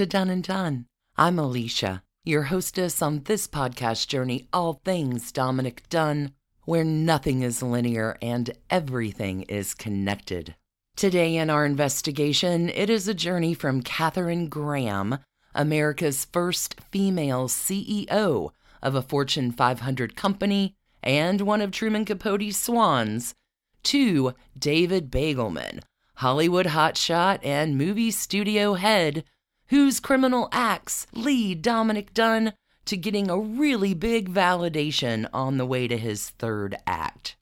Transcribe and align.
to 0.00 0.06
Done 0.06 0.30
and 0.30 0.42
Dunne. 0.42 0.86
I'm 1.18 1.38
Alicia, 1.38 2.02
your 2.24 2.44
hostess 2.44 3.02
on 3.02 3.24
this 3.24 3.46
podcast 3.46 4.08
journey, 4.08 4.48
All 4.50 4.80
Things 4.82 5.30
Dominick 5.30 5.82
Dunne, 5.90 6.32
where 6.64 6.84
nothing 6.84 7.42
is 7.42 7.62
linear 7.62 8.16
and 8.22 8.50
everything 8.70 9.42
is 9.42 9.74
connected. 9.74 10.54
Today 10.96 11.36
in 11.36 11.50
our 11.50 11.66
investigation, 11.66 12.70
it 12.70 12.88
is 12.88 13.08
a 13.08 13.12
journey 13.12 13.52
from 13.52 13.82
Katharine 13.82 14.48
Graham, 14.48 15.18
America's 15.54 16.24
first 16.24 16.80
female 16.90 17.46
CEO 17.46 18.52
of 18.82 18.94
a 18.94 19.02
Fortune 19.02 19.52
500 19.52 20.16
company 20.16 20.76
and 21.02 21.42
one 21.42 21.60
of 21.60 21.72
Truman 21.72 22.06
Capote's 22.06 22.56
swans, 22.56 23.34
to 23.82 24.32
David 24.58 25.10
Begelman, 25.10 25.82
Hollywood 26.14 26.68
hotshot 26.68 27.40
and 27.42 27.76
movie 27.76 28.10
studio 28.10 28.72
head 28.72 29.24
whose 29.70 30.00
criminal 30.00 30.48
acts 30.52 31.06
lead 31.12 31.62
Dominick 31.62 32.12
Dunne 32.12 32.52
to 32.84 32.96
getting 32.96 33.30
a 33.30 33.38
really 33.38 33.94
big 33.94 34.32
validation 34.32 35.28
on 35.32 35.56
the 35.56 35.66
way 35.66 35.88
to 35.88 35.96
his 35.96 36.30
third 36.30 36.76
act. 36.86 37.36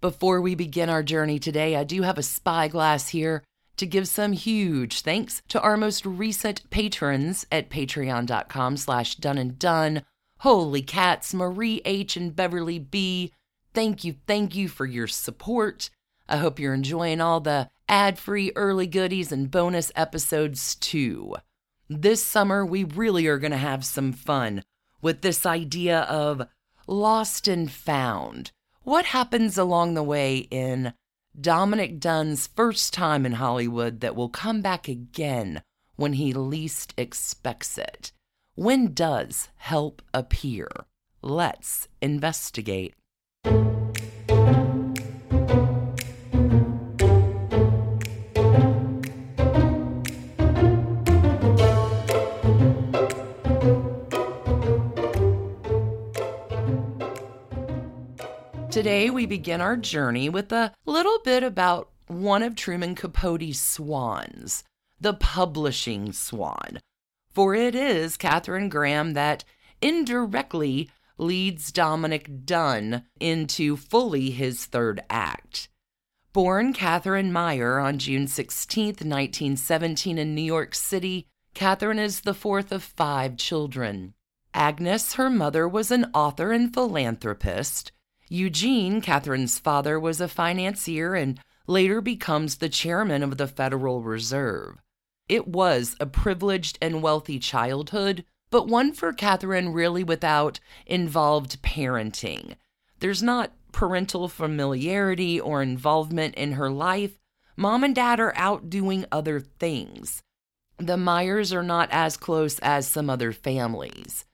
Before 0.00 0.40
we 0.40 0.54
begin 0.54 0.88
our 0.88 1.02
journey 1.02 1.38
today, 1.38 1.76
I 1.76 1.84
do 1.84 2.02
have 2.02 2.18
a 2.18 2.22
spyglass 2.22 3.08
here 3.08 3.42
to 3.76 3.86
give 3.86 4.08
some 4.08 4.32
huge 4.32 5.02
thanks 5.02 5.42
to 5.48 5.60
our 5.60 5.76
most 5.76 6.06
recent 6.06 6.68
patrons 6.70 7.46
at 7.52 7.68
patreon.com 7.68 8.76
slash 8.78 9.16
done 9.16 9.38
and. 9.38 10.02
Holy 10.40 10.82
cats, 10.82 11.34
Marie 11.34 11.82
H. 11.84 12.16
and 12.16 12.34
Beverly 12.34 12.78
B. 12.78 13.32
Thank 13.74 14.04
you, 14.04 14.16
thank 14.26 14.54
you 14.54 14.68
for 14.68 14.86
your 14.86 15.06
support. 15.06 15.90
I 16.28 16.38
hope 16.38 16.58
you're 16.58 16.74
enjoying 16.74 17.20
all 17.20 17.40
the 17.40 17.68
ad-free 17.88 18.52
early 18.56 18.86
goodies 18.86 19.30
and 19.30 19.50
bonus 19.50 19.92
episodes 19.94 20.74
too. 20.74 21.36
This 21.88 22.24
summer, 22.24 22.66
we 22.66 22.82
really 22.82 23.28
are 23.28 23.38
going 23.38 23.52
to 23.52 23.56
have 23.56 23.84
some 23.84 24.12
fun 24.12 24.64
with 25.00 25.20
this 25.22 25.46
idea 25.46 26.00
of 26.00 26.48
lost 26.88 27.46
and 27.46 27.70
found. 27.70 28.50
What 28.82 29.06
happens 29.06 29.56
along 29.56 29.94
the 29.94 30.02
way 30.02 30.48
in 30.50 30.94
Dominick 31.40 32.00
Dunne's 32.00 32.48
first 32.48 32.92
time 32.92 33.24
in 33.24 33.32
Hollywood 33.32 34.00
that 34.00 34.16
will 34.16 34.28
come 34.28 34.62
back 34.62 34.88
again 34.88 35.62
when 35.94 36.14
he 36.14 36.32
least 36.32 36.92
expects 36.96 37.78
it? 37.78 38.10
When 38.56 38.92
does 38.92 39.48
help 39.56 40.02
appear? 40.12 40.68
Let's 41.22 41.86
investigate. 42.02 42.94
Today, 58.76 59.08
we 59.08 59.24
begin 59.24 59.62
our 59.62 59.78
journey 59.78 60.28
with 60.28 60.52
a 60.52 60.70
little 60.84 61.18
bit 61.24 61.42
about 61.42 61.88
one 62.08 62.42
of 62.42 62.54
Truman 62.54 62.94
Capote's 62.94 63.58
swans, 63.58 64.64
the 65.00 65.14
publishing 65.14 66.12
swan. 66.12 66.80
For 67.32 67.54
it 67.54 67.74
is 67.74 68.18
Katharine 68.18 68.68
Graham 68.68 69.14
that 69.14 69.44
indirectly 69.80 70.90
leads 71.16 71.72
Dominick 71.72 72.44
Dunne 72.44 73.04
into 73.18 73.78
fully 73.78 74.28
his 74.28 74.66
third 74.66 75.02
act. 75.08 75.70
Born 76.34 76.74
Katharine 76.74 77.32
Meyer 77.32 77.78
on 77.78 77.98
June 77.98 78.26
16, 78.26 78.88
1917, 78.88 80.18
in 80.18 80.34
New 80.34 80.42
York 80.42 80.74
City, 80.74 81.28
Katharine 81.54 81.98
is 81.98 82.20
the 82.20 82.34
fourth 82.34 82.70
of 82.72 82.82
five 82.82 83.38
children. 83.38 84.12
Agnes, 84.52 85.14
her 85.14 85.30
mother, 85.30 85.66
was 85.66 85.90
an 85.90 86.10
author 86.12 86.52
and 86.52 86.74
philanthropist. 86.74 87.90
Eugene, 88.28 89.00
Katharine's 89.00 89.58
father, 89.58 90.00
was 90.00 90.20
a 90.20 90.28
financier 90.28 91.14
and 91.14 91.38
later 91.66 92.00
becomes 92.00 92.56
the 92.56 92.68
chairman 92.68 93.22
of 93.22 93.38
the 93.38 93.46
Federal 93.46 94.02
Reserve. 94.02 94.78
It 95.28 95.48
was 95.48 95.96
a 96.00 96.06
privileged 96.06 96.78
and 96.80 97.02
wealthy 97.02 97.38
childhood, 97.38 98.24
but 98.50 98.68
one 98.68 98.92
for 98.92 99.12
Katharine 99.12 99.72
really 99.72 100.04
without 100.04 100.60
involved 100.86 101.62
parenting. 101.62 102.56
There's 103.00 103.22
not 103.22 103.52
parental 103.72 104.28
familiarity 104.28 105.38
or 105.38 105.62
involvement 105.62 106.34
in 106.36 106.52
her 106.52 106.70
life. 106.70 107.18
Mom 107.56 107.84
and 107.84 107.94
dad 107.94 108.20
are 108.20 108.36
out 108.36 108.70
doing 108.70 109.04
other 109.10 109.40
things. 109.40 110.22
The 110.78 110.96
Meyers 110.96 111.52
are 111.52 111.62
not 111.62 111.88
as 111.90 112.16
close 112.16 112.58
as 112.60 112.86
some 112.86 113.10
other 113.10 113.32
families. 113.32 114.24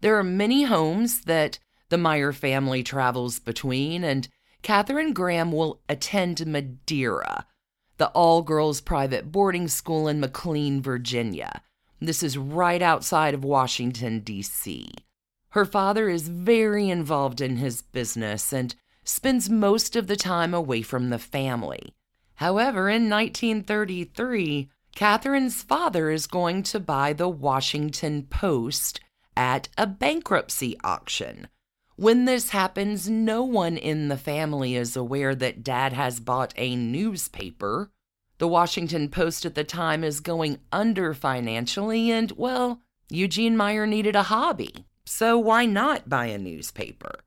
There 0.00 0.18
are 0.18 0.24
many 0.24 0.64
homes 0.64 1.22
that 1.22 1.58
the 1.92 1.98
Meyer 1.98 2.32
family 2.32 2.82
travels 2.82 3.38
between, 3.38 4.02
and 4.02 4.26
Katharine 4.62 5.12
Graham 5.12 5.52
will 5.52 5.82
attend 5.90 6.46
Madeira, 6.46 7.44
the 7.98 8.08
all 8.08 8.40
girls 8.40 8.80
private 8.80 9.30
boarding 9.30 9.68
school 9.68 10.08
in 10.08 10.18
McLean, 10.18 10.80
Virginia. 10.80 11.60
This 12.00 12.22
is 12.22 12.38
right 12.38 12.80
outside 12.80 13.34
of 13.34 13.44
Washington, 13.44 14.20
D.C. 14.20 14.90
Her 15.50 15.66
father 15.66 16.08
is 16.08 16.28
very 16.28 16.88
involved 16.88 17.42
in 17.42 17.58
his 17.58 17.82
business 17.82 18.54
and 18.54 18.74
spends 19.04 19.50
most 19.50 19.94
of 19.94 20.06
the 20.06 20.16
time 20.16 20.54
away 20.54 20.80
from 20.80 21.10
the 21.10 21.18
family. 21.18 21.92
However, 22.36 22.88
in 22.88 23.10
1933, 23.10 24.70
Katharine's 24.96 25.62
father 25.62 26.10
is 26.10 26.26
going 26.26 26.62
to 26.62 26.80
buy 26.80 27.12
the 27.12 27.28
Washington 27.28 28.22
Post 28.22 28.98
at 29.36 29.68
a 29.76 29.86
bankruptcy 29.86 30.78
auction. 30.82 31.48
When 32.02 32.24
this 32.24 32.50
happens, 32.50 33.08
no 33.08 33.44
one 33.44 33.76
in 33.76 34.08
the 34.08 34.16
family 34.16 34.74
is 34.74 34.96
aware 34.96 35.36
that 35.36 35.62
dad 35.62 35.92
has 35.92 36.18
bought 36.18 36.52
a 36.56 36.74
newspaper. 36.74 37.92
The 38.38 38.48
Washington 38.48 39.08
Post 39.08 39.46
at 39.46 39.54
the 39.54 39.62
time 39.62 40.02
is 40.02 40.18
going 40.18 40.58
under 40.72 41.14
financially, 41.14 42.10
and, 42.10 42.32
well, 42.32 42.80
Eugene 43.08 43.56
Meyer 43.56 43.86
needed 43.86 44.16
a 44.16 44.24
hobby. 44.24 44.84
So 45.06 45.38
why 45.38 45.64
not 45.64 46.08
buy 46.08 46.26
a 46.26 46.38
newspaper? 46.38 47.20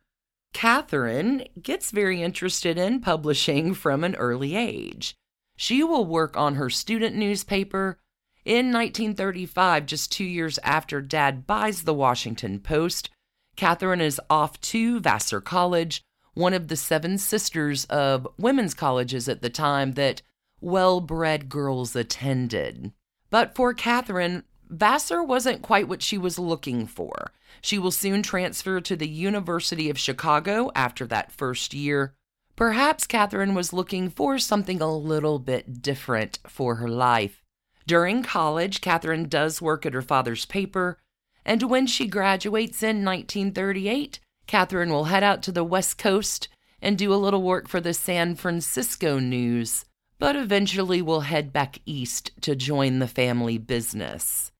Katharine 0.51 1.47
gets 1.61 1.91
very 1.91 2.21
interested 2.21 2.77
in 2.77 2.99
publishing 2.99 3.75
from 3.75 4.03
an 4.03 4.15
early 4.15 4.57
age. 4.57 5.15
She 5.55 5.83
will 5.83 6.03
work 6.03 6.35
on 6.35 6.55
her 6.55 6.69
student 6.69 7.15
newspaper. 7.15 7.97
In 8.43 8.73
1935, 8.73 9.85
just 9.85 10.11
two 10.11 10.25
years 10.25 10.59
after 10.63 10.99
Dad 11.01 11.47
buys 11.47 11.83
the 11.83 11.93
Washington 11.93 12.59
Post, 12.59 13.09
Katharine 13.55 14.01
is 14.01 14.19
off 14.29 14.59
to 14.61 14.99
Vassar 14.99 15.41
College, 15.41 16.01
one 16.33 16.53
of 16.53 16.67
the 16.67 16.75
seven 16.75 17.17
sisters 17.17 17.85
of 17.85 18.27
women's 18.37 18.73
colleges 18.73 19.29
at 19.29 19.41
the 19.41 19.49
time 19.49 19.93
that 19.93 20.21
well 20.61 20.99
bred 20.99 21.49
girls 21.49 21.95
attended. 21.95 22.91
But 23.29 23.55
for 23.55 23.73
Katharine, 23.73 24.43
Vassar 24.69 25.23
wasn't 25.23 25.61
quite 25.61 25.87
what 25.87 26.01
she 26.01 26.17
was 26.17 26.39
looking 26.39 26.87
for. 26.87 27.31
She 27.61 27.77
will 27.79 27.91
soon 27.91 28.21
transfer 28.23 28.81
to 28.81 28.95
the 28.95 29.07
University 29.07 29.89
of 29.89 29.99
Chicago 29.99 30.71
after 30.75 31.05
that 31.07 31.31
first 31.31 31.73
year. 31.73 32.13
Perhaps 32.55 33.07
Katharine 33.07 33.53
was 33.53 33.73
looking 33.73 34.09
for 34.09 34.39
something 34.39 34.81
a 34.81 34.93
little 34.93 35.39
bit 35.39 35.81
different 35.81 36.39
for 36.47 36.75
her 36.75 36.87
life. 36.87 37.43
During 37.87 38.23
college, 38.23 38.81
Katharine 38.81 39.27
does 39.29 39.61
work 39.61 39.85
at 39.85 39.93
her 39.93 40.01
father's 40.01 40.45
paper, 40.45 40.97
and 41.45 41.63
when 41.63 41.85
she 41.85 42.07
graduates 42.07 42.81
in 42.81 43.05
1938, 43.05 44.19
Katharine 44.47 44.89
will 44.89 45.05
head 45.05 45.23
out 45.23 45.43
to 45.43 45.51
the 45.51 45.63
West 45.63 45.97
Coast 45.97 46.47
and 46.81 46.97
do 46.97 47.13
a 47.13 47.15
little 47.15 47.41
work 47.41 47.67
for 47.67 47.79
the 47.79 47.93
San 47.93 48.35
Francisco 48.35 49.19
News, 49.19 49.85
but 50.19 50.35
eventually 50.35 51.01
will 51.01 51.21
head 51.21 51.53
back 51.53 51.79
east 51.85 52.31
to 52.41 52.55
join 52.55 52.99
the 52.99 53.07
family 53.07 53.57
business. 53.57 54.51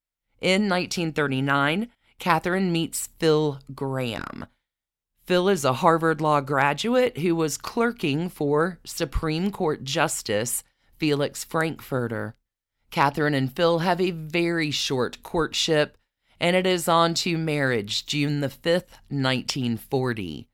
In 0.42 0.70
1939, 0.70 1.90
Katharine 2.20 2.72
meets 2.72 3.10
Phil 3.20 3.60
Graham. 3.74 4.46
Phil 5.26 5.50
is 5.50 5.66
a 5.66 5.74
Harvard 5.74 6.22
Law 6.22 6.40
graduate 6.40 7.18
who 7.18 7.36
was 7.36 7.58
clerking 7.58 8.30
for 8.30 8.80
Supreme 8.86 9.50
Court 9.52 9.84
Justice 9.84 10.64
Felix 10.98 11.44
Frankfurter. 11.44 12.36
Katharine 12.92 13.34
and 13.34 13.54
Phil 13.54 13.80
have 13.80 14.00
a 14.00 14.12
very 14.12 14.72
short 14.72 15.24
courtship, 15.24 15.98
and 16.40 16.56
it 16.56 16.68
is 16.68 16.88
on 16.88 17.14
to 17.14 17.38
marriage 17.38 18.06
June 18.06 18.42
the 18.42 18.48
5th, 18.48 18.98
1940. 19.10 20.48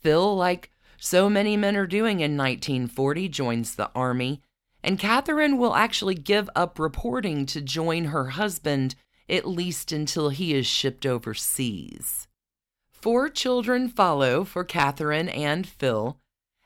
Phil, 0.00 0.36
like 0.36 0.70
so 0.98 1.30
many 1.30 1.56
men 1.56 1.76
are 1.76 1.86
doing 1.86 2.20
in 2.20 2.36
1940, 2.36 3.28
joins 3.28 3.74
the 3.74 3.90
Army, 3.94 4.42
and 4.82 4.98
Katharine 4.98 5.58
will 5.58 5.74
actually 5.74 6.14
give 6.14 6.48
up 6.54 6.78
reporting 6.78 7.46
to 7.46 7.60
join 7.60 8.06
her 8.06 8.30
husband 8.30 8.94
at 9.28 9.46
least 9.46 9.92
until 9.92 10.30
he 10.30 10.54
is 10.54 10.66
shipped 10.66 11.06
overseas. 11.06 12.26
Four 12.90 13.28
children 13.28 13.88
follow 13.88 14.44
for 14.44 14.64
Katharine 14.64 15.28
and 15.28 15.66
Phil, 15.66 16.18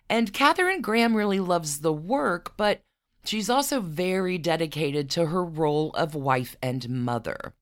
and 0.09 0.33
Katharine 0.33 0.81
Graham 0.81 1.15
really 1.15 1.41
loves 1.41 1.81
the 1.81 1.93
work, 1.93 2.57
but 2.57 2.81
she's 3.25 3.49
also 3.49 3.81
very 3.81 4.39
dedicated 4.39 5.11
to 5.11 5.27
her 5.27 5.45
role 5.45 5.91
of 5.91 6.15
wife 6.15 6.57
and 6.63 6.89
mother. 6.89 7.55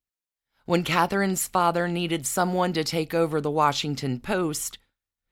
When 0.72 0.84
Katharine's 0.84 1.46
father 1.46 1.86
needed 1.86 2.26
someone 2.26 2.72
to 2.72 2.82
take 2.82 3.12
over 3.12 3.42
the 3.42 3.50
Washington 3.50 4.20
Post, 4.20 4.78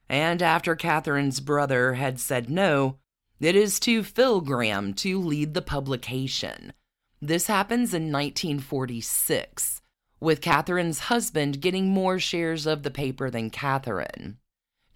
and 0.06 0.42
after 0.42 0.76
Katharine's 0.76 1.40
brother 1.40 1.94
had 1.94 2.20
said 2.20 2.50
no, 2.50 2.98
it 3.40 3.56
is 3.56 3.80
to 3.80 4.02
Phil 4.02 4.42
Graham 4.42 4.92
to 4.96 5.18
lead 5.18 5.54
the 5.54 5.62
publication. 5.62 6.74
This 7.22 7.46
happens 7.46 7.94
in 7.94 8.12
1946, 8.12 9.80
with 10.20 10.42
Katharine's 10.42 10.98
husband 11.08 11.62
getting 11.62 11.88
more 11.88 12.18
shares 12.18 12.66
of 12.66 12.82
the 12.82 12.90
paper 12.90 13.30
than 13.30 13.48
Katharine. 13.48 14.36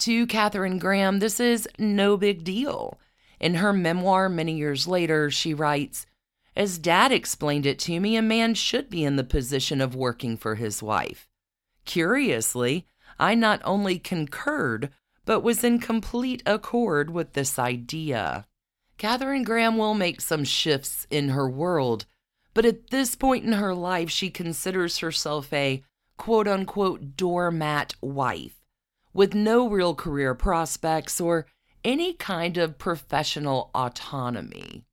To 0.00 0.26
Katharine 0.26 0.79
Graham, 0.79 1.20
this 1.20 1.41
is 1.41 1.67
no 1.79 2.19
big 2.19 2.44
deal. 2.44 3.00
In 3.41 3.55
her 3.55 3.73
memoir 3.73 4.29
many 4.29 4.58
years 4.58 4.87
later, 4.87 5.31
she 5.31 5.55
writes, 5.55 6.05
As 6.56 6.79
dad 6.79 7.11
explained 7.11 7.67
it 7.67 7.79
to 7.81 7.99
me, 7.99 8.17
a 8.17 8.23
man 8.23 8.55
should 8.55 8.89
be 8.89 9.05
in 9.05 9.17
the 9.17 9.25
position 9.25 9.81
of 9.81 9.97
working 9.97 10.37
for 10.37 10.55
his 10.55 10.83
wife. 10.83 11.29
Curiously, 11.85 12.87
I 13.19 13.35
not 13.35 13.61
only 13.65 13.99
concurred, 13.99 14.91
but 15.25 15.41
was 15.41 15.65
in 15.65 15.79
complete 15.79 16.43
accord 16.47 17.11
with 17.11 17.33
this 17.33 17.59
idea. 17.59 18.47
Katharine 18.99 19.43
Graham 19.43 19.77
will 19.77 19.95
make 19.95 20.21
some 20.21 20.45
shifts 20.45 21.06
in 21.11 21.31
her 21.31 21.49
world, 21.49 22.06
but 22.53 22.65
at 22.65 22.91
this 22.91 23.17
point 23.17 23.45
in 23.45 23.53
her 23.53 23.75
life, 23.75 24.11
she 24.11 24.31
considers 24.31 24.99
herself 24.99 25.53
a 25.53 25.83
quote 26.17 26.47
unquote 26.47 27.17
doormat 27.17 27.97
wife 28.01 28.61
with 29.12 29.35
no 29.35 29.69
real 29.69 29.95
career 29.95 30.35
prospects 30.35 31.21
or 31.21 31.47
any 31.85 32.12
kind 32.12 32.56
of 32.56 32.79
professional 32.79 33.71
autonomy. 33.75 34.85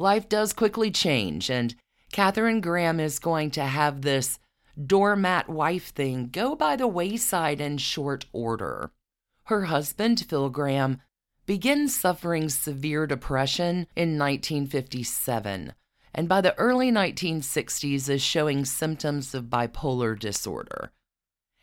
Life 0.00 0.30
does 0.30 0.54
quickly 0.54 0.90
change, 0.90 1.50
and 1.50 1.74
Katharine 2.10 2.62
Graham 2.62 2.98
is 2.98 3.18
going 3.18 3.50
to 3.50 3.64
have 3.64 4.00
this 4.00 4.38
doormat 4.86 5.50
wife 5.50 5.88
thing 5.88 6.30
go 6.32 6.56
by 6.56 6.74
the 6.74 6.88
wayside 6.88 7.60
in 7.60 7.76
short 7.76 8.24
order. 8.32 8.92
Her 9.44 9.64
husband, 9.64 10.24
Phil 10.26 10.48
Graham, 10.48 11.02
begins 11.44 11.94
suffering 11.94 12.48
severe 12.48 13.06
depression 13.06 13.88
in 13.94 14.18
1957, 14.18 15.74
and 16.14 16.28
by 16.30 16.40
the 16.40 16.56
early 16.56 16.90
1960s 16.90 18.08
is 18.08 18.22
showing 18.22 18.64
symptoms 18.64 19.34
of 19.34 19.50
bipolar 19.50 20.18
disorder. 20.18 20.92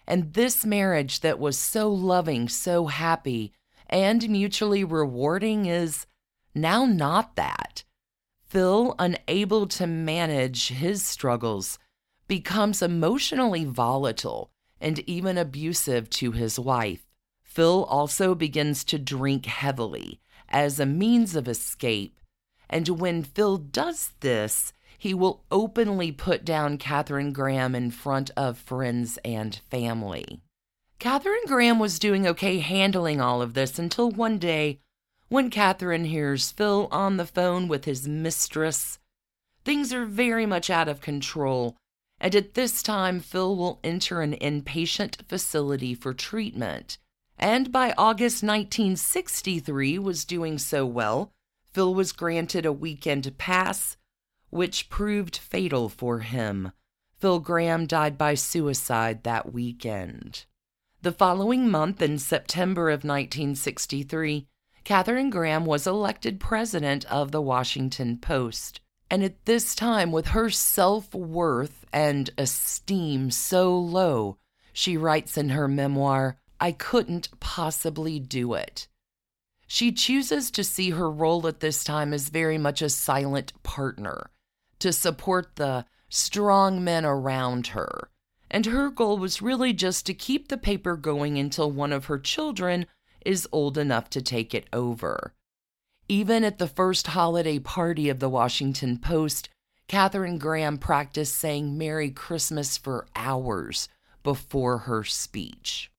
And 0.05 0.33
this 0.33 0.63
marriage 0.63 1.21
that 1.21 1.39
was 1.39 1.57
so 1.57 1.91
loving, 1.91 2.49
so 2.49 2.85
happy, 2.85 3.51
and 3.89 4.29
mutually 4.29 4.83
rewarding 4.83 5.65
is 5.65 6.05
now 6.53 6.85
not 6.85 7.35
that. 7.35 7.83
Phil, 8.49 8.95
unable 8.97 9.67
to 9.67 9.85
manage 9.85 10.69
his 10.69 11.03
struggles, 11.03 11.77
becomes 12.27 12.81
emotionally 12.81 13.65
volatile 13.65 14.51
and 14.79 14.99
even 14.99 15.37
abusive 15.37 16.09
to 16.11 16.31
his 16.31 16.57
wife. 16.57 17.05
Phil 17.43 17.83
also 17.85 18.35
begins 18.35 18.83
to 18.85 18.97
drink 18.97 19.47
heavily 19.47 20.21
as 20.47 20.79
a 20.79 20.85
means 20.85 21.35
of 21.35 21.47
escape. 21.47 22.19
And 22.69 22.87
when 22.87 23.23
Phil 23.23 23.57
does 23.57 24.13
this, 24.21 24.71
he 24.97 25.13
will 25.13 25.43
openly 25.51 26.11
put 26.11 26.45
down 26.45 26.77
Katharine 26.77 27.33
Graham 27.33 27.75
in 27.75 27.91
front 27.91 28.31
of 28.37 28.57
friends 28.57 29.19
and 29.25 29.59
family. 29.69 30.41
Katharine 30.99 31.45
Graham 31.47 31.79
was 31.79 31.99
doing 31.99 32.25
okay 32.25 32.59
handling 32.59 33.19
all 33.21 33.41
of 33.41 33.53
this 33.53 33.77
until 33.77 34.09
one 34.09 34.37
day 34.37 34.79
when 35.29 35.49
Katharine 35.49 36.05
hears 36.05 36.51
Phil 36.51 36.87
on 36.91 37.17
the 37.17 37.25
phone 37.25 37.67
with 37.67 37.85
his 37.85 38.07
mistress. 38.07 38.99
Things 39.65 39.93
are 39.93 40.05
very 40.05 40.45
much 40.45 40.69
out 40.69 40.87
of 40.87 41.01
control, 41.01 41.75
and 42.19 42.33
at 42.35 42.53
this 42.53 42.81
time, 42.81 43.19
Phil 43.19 43.55
will 43.55 43.79
enter 43.83 44.21
an 44.21 44.33
inpatient 44.35 45.25
facility 45.27 45.93
for 45.93 46.13
treatment. 46.13 46.97
And 47.37 47.71
by 47.71 47.93
August 47.97 48.41
1963 48.43 49.99
was 49.99 50.25
doing 50.25 50.57
so 50.57 50.85
well, 50.85 51.31
Phil 51.71 51.93
was 51.93 52.11
granted 52.11 52.65
a 52.65 52.71
weekend 52.71 53.37
pass 53.37 53.97
which 54.49 54.89
proved 54.89 55.37
fatal 55.37 55.89
for 55.89 56.19
him. 56.19 56.71
Phil 57.19 57.39
Graham 57.39 57.85
died 57.85 58.17
by 58.17 58.33
suicide 58.33 59.23
that 59.23 59.51
weekend. 59.51 60.45
The 61.01 61.11
following 61.11 61.69
month, 61.69 62.01
in 62.01 62.17
September 62.17 62.89
of 62.89 63.03
1963, 63.03 64.47
Katharine 64.87 65.29
Graham 65.29 65.65
was 65.65 65.85
elected 65.85 66.39
president 66.39 67.03
of 67.11 67.33
the 67.33 67.41
Washington 67.41 68.17
Post. 68.17 68.79
And 69.11 69.21
at 69.21 69.43
this 69.43 69.75
time, 69.75 70.13
with 70.13 70.27
her 70.27 70.49
self 70.49 71.13
worth 71.13 71.85
and 71.91 72.29
esteem 72.37 73.29
so 73.29 73.77
low, 73.77 74.37
she 74.71 74.95
writes 74.95 75.37
in 75.37 75.49
her 75.49 75.67
memoir, 75.67 76.37
I 76.61 76.71
couldn't 76.71 77.37
possibly 77.41 78.17
do 78.17 78.53
it. 78.53 78.87
She 79.67 79.91
chooses 79.91 80.49
to 80.51 80.63
see 80.63 80.91
her 80.91 81.11
role 81.11 81.45
at 81.47 81.59
this 81.59 81.83
time 81.83 82.13
as 82.13 82.29
very 82.29 82.57
much 82.57 82.81
a 82.81 82.87
silent 82.87 83.51
partner, 83.63 84.29
to 84.79 84.93
support 84.93 85.57
the 85.57 85.83
strong 86.07 86.81
men 86.81 87.03
around 87.03 87.67
her. 87.67 88.09
And 88.49 88.65
her 88.67 88.89
goal 88.89 89.17
was 89.17 89.41
really 89.41 89.73
just 89.73 90.05
to 90.05 90.13
keep 90.13 90.47
the 90.47 90.57
paper 90.57 90.95
going 90.95 91.37
until 91.37 91.69
one 91.69 91.91
of 91.91 92.05
her 92.05 92.17
children 92.17 92.85
is 93.25 93.47
old 93.51 93.77
enough 93.77 94.09
to 94.11 94.21
take 94.21 94.53
it 94.53 94.67
over. 94.71 95.33
Even 96.07 96.43
at 96.43 96.57
the 96.57 96.67
first 96.67 97.07
holiday 97.07 97.59
party 97.59 98.09
of 98.09 98.19
the 98.19 98.29
Washington 98.29 98.97
Post, 98.97 99.49
Katharine 99.87 100.37
Graham 100.37 100.77
practiced 100.77 101.35
saying 101.35 101.77
Merry 101.77 102.09
Christmas 102.09 102.77
for 102.77 103.07
hours 103.15 103.89
before 104.23 104.79
her 104.79 105.03
speech. 105.03 105.91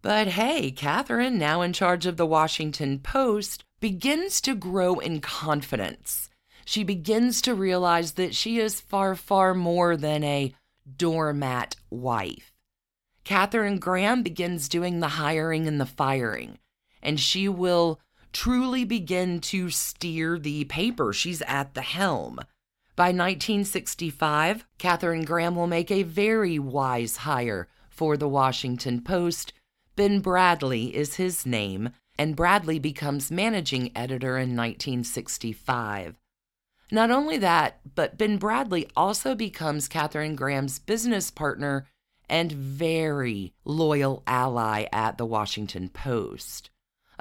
But 0.00 0.28
hey, 0.28 0.70
Katharine, 0.70 1.38
now 1.38 1.62
in 1.62 1.72
charge 1.72 2.06
of 2.06 2.16
the 2.16 2.26
Washington 2.26 2.98
Post, 2.98 3.64
begins 3.80 4.40
to 4.42 4.54
grow 4.54 4.98
in 4.98 5.20
confidence 5.20 6.28
she 6.64 6.84
begins 6.84 7.42
to 7.42 7.54
realize 7.54 8.12
that 8.12 8.34
she 8.34 8.58
is 8.58 8.80
far, 8.80 9.14
far 9.14 9.54
more 9.54 9.96
than 9.96 10.24
a 10.24 10.54
doormat 10.96 11.76
wife. 11.90 12.52
Katharine 13.24 13.78
Graham 13.78 14.22
begins 14.22 14.68
doing 14.68 15.00
the 15.00 15.08
hiring 15.08 15.68
and 15.68 15.80
the 15.80 15.86
firing, 15.86 16.58
and 17.02 17.18
she 17.18 17.48
will 17.48 18.00
truly 18.32 18.84
begin 18.84 19.40
to 19.40 19.70
steer 19.70 20.38
the 20.38 20.64
paper. 20.64 21.12
She's 21.12 21.42
at 21.42 21.74
the 21.74 21.82
helm. 21.82 22.40
By 22.94 23.06
1965, 23.06 24.66
Katharine 24.78 25.24
Graham 25.24 25.56
will 25.56 25.66
make 25.66 25.90
a 25.90 26.02
very 26.02 26.58
wise 26.58 27.18
hire 27.18 27.68
for 27.88 28.16
the 28.16 28.28
Washington 28.28 29.00
Post. 29.00 29.52
Ben 29.96 30.22
Bradlee 30.22 30.92
is 30.92 31.16
his 31.16 31.46
name, 31.46 31.90
and 32.18 32.36
Bradlee 32.36 32.80
becomes 32.80 33.30
managing 33.30 33.96
editor 33.96 34.36
in 34.36 34.56
1965. 34.56 36.16
Not 36.90 37.10
only 37.10 37.38
that, 37.38 37.80
but 37.94 38.18
Ben 38.18 38.38
Bradlee 38.38 38.90
also 38.94 39.34
becomes 39.34 39.88
Katharine 39.88 40.36
Graham's 40.36 40.78
business 40.78 41.30
partner 41.30 41.86
and 42.28 42.52
very 42.52 43.54
loyal 43.64 44.22
ally 44.26 44.84
at 44.92 45.16
the 45.16 45.26
Washington 45.26 45.88
Post. 45.88 46.70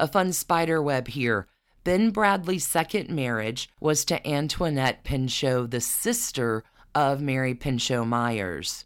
A 0.02 0.08
fun 0.08 0.34
spider 0.34 0.82
web 0.82 1.10
here. 1.10 1.48
Ben 1.84 2.12
Bradlee's 2.12 2.66
second 2.66 3.12
marriage 3.12 3.70
was 3.80 4.04
to 4.06 4.28
Antoinette 4.28 5.04
Pinchot, 5.04 5.70
the 5.70 5.80
sister 5.80 6.64
of 6.96 7.22
Mary 7.22 7.54
Pinchot 7.54 8.08
Myers. 8.08 8.86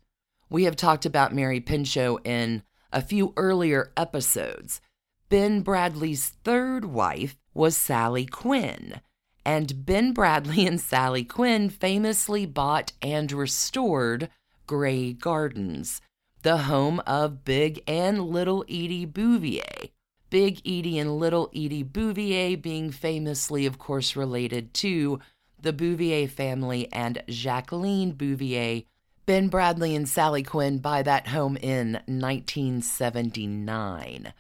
We 0.50 0.66
have 0.66 0.76
talked 0.76 1.06
about 1.06 1.34
Mary 1.34 1.62
Pinchot 1.62 2.20
in 2.26 2.64
a 2.92 3.02
few 3.02 3.32
earlier 3.38 3.94
episodes. 3.96 4.82
Ben 5.30 5.64
Bradlee's 5.64 6.34
third 6.44 6.84
wife 6.84 7.38
was 7.54 7.78
Sally 7.78 8.26
Quinn, 8.26 9.00
and 9.46 9.86
Ben 9.86 10.14
Bradlee 10.14 10.68
and 10.68 10.82
Sally 10.82 11.24
Quinn 11.24 11.70
famously 11.70 12.46
bought 12.46 12.92
and 13.02 13.32
restored 13.32 14.30
Grey 14.68 15.14
Gardens, 15.14 16.02
the 16.42 16.58
home 16.58 17.00
of 17.08 17.46
Big 17.46 17.82
and 17.88 18.20
Little 18.26 18.66
Edie 18.68 19.06
Bouvier. 19.06 19.92
Big 20.30 20.60
Edie 20.66 21.00
and 21.00 21.18
Little 21.18 21.50
Edie 21.56 21.84
Bouvier 21.84 22.58
being 22.58 22.92
famously, 22.92 23.66
of 23.66 23.78
course, 23.78 24.16
related 24.16 24.74
to 24.76 25.20
the 25.62 25.74
Bouvier 25.74 26.28
family 26.28 26.92
and 26.92 27.24
Jacqueline 27.28 28.14
Bouvier. 28.14 28.84
Ben 29.26 29.50
Bradlee 29.50 29.96
and 29.96 30.08
Sally 30.08 30.44
Quinn 30.44 30.78
buy 30.78 31.02
that 31.02 31.30
home 31.30 31.58
in 31.58 31.94
1979. 32.06 34.34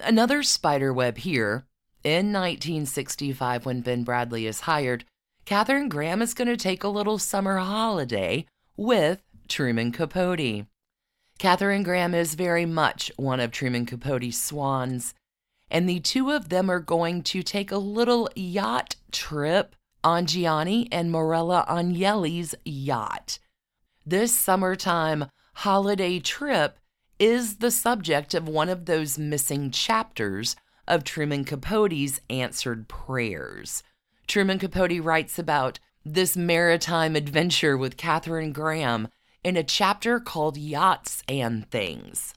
Another 0.00 0.42
spiderweb 0.42 1.18
here. 1.18 1.66
In 2.04 2.32
1965, 2.32 3.64
when 3.64 3.80
Ben 3.80 4.04
Bradlee 4.04 4.48
is 4.48 4.60
hired, 4.60 5.04
Katharine 5.44 5.88
Graham 5.88 6.22
is 6.22 6.34
going 6.34 6.48
to 6.48 6.56
take 6.56 6.84
a 6.84 6.88
little 6.88 7.18
summer 7.18 7.58
holiday 7.58 8.46
with 8.76 9.22
Truman 9.48 9.92
Capote. 9.92 10.66
Katharine 11.42 11.82
Graham 11.82 12.14
is 12.14 12.36
very 12.36 12.64
much 12.64 13.10
one 13.16 13.40
of 13.40 13.50
Truman 13.50 13.84
Capote's 13.84 14.40
swans, 14.40 15.12
and 15.72 15.88
the 15.88 15.98
two 15.98 16.30
of 16.30 16.50
them 16.50 16.70
are 16.70 16.78
going 16.78 17.24
to 17.24 17.42
take 17.42 17.72
a 17.72 17.78
little 17.78 18.28
yacht 18.36 18.94
trip 19.10 19.74
on 20.04 20.26
Gianni 20.26 20.86
and 20.92 21.10
Marella 21.10 21.66
Agnelli's 21.66 22.54
yacht. 22.64 23.40
This 24.06 24.32
summertime 24.38 25.30
holiday 25.54 26.20
trip 26.20 26.78
is 27.18 27.56
the 27.56 27.72
subject 27.72 28.34
of 28.34 28.46
one 28.46 28.68
of 28.68 28.84
those 28.84 29.18
missing 29.18 29.72
chapters 29.72 30.54
of 30.86 31.02
Truman 31.02 31.44
Capote's 31.44 32.20
Answered 32.30 32.86
Prayers. 32.86 33.82
Truman 34.28 34.60
Capote 34.60 35.02
writes 35.02 35.40
about 35.40 35.80
this 36.04 36.36
maritime 36.36 37.16
adventure 37.16 37.76
with 37.76 37.96
Katharine 37.96 38.52
Graham 38.52 39.08
in 39.44 39.56
a 39.56 39.64
chapter 39.64 40.20
called 40.20 40.56
Yachts 40.56 41.22
and 41.28 41.68
Things. 41.70 42.34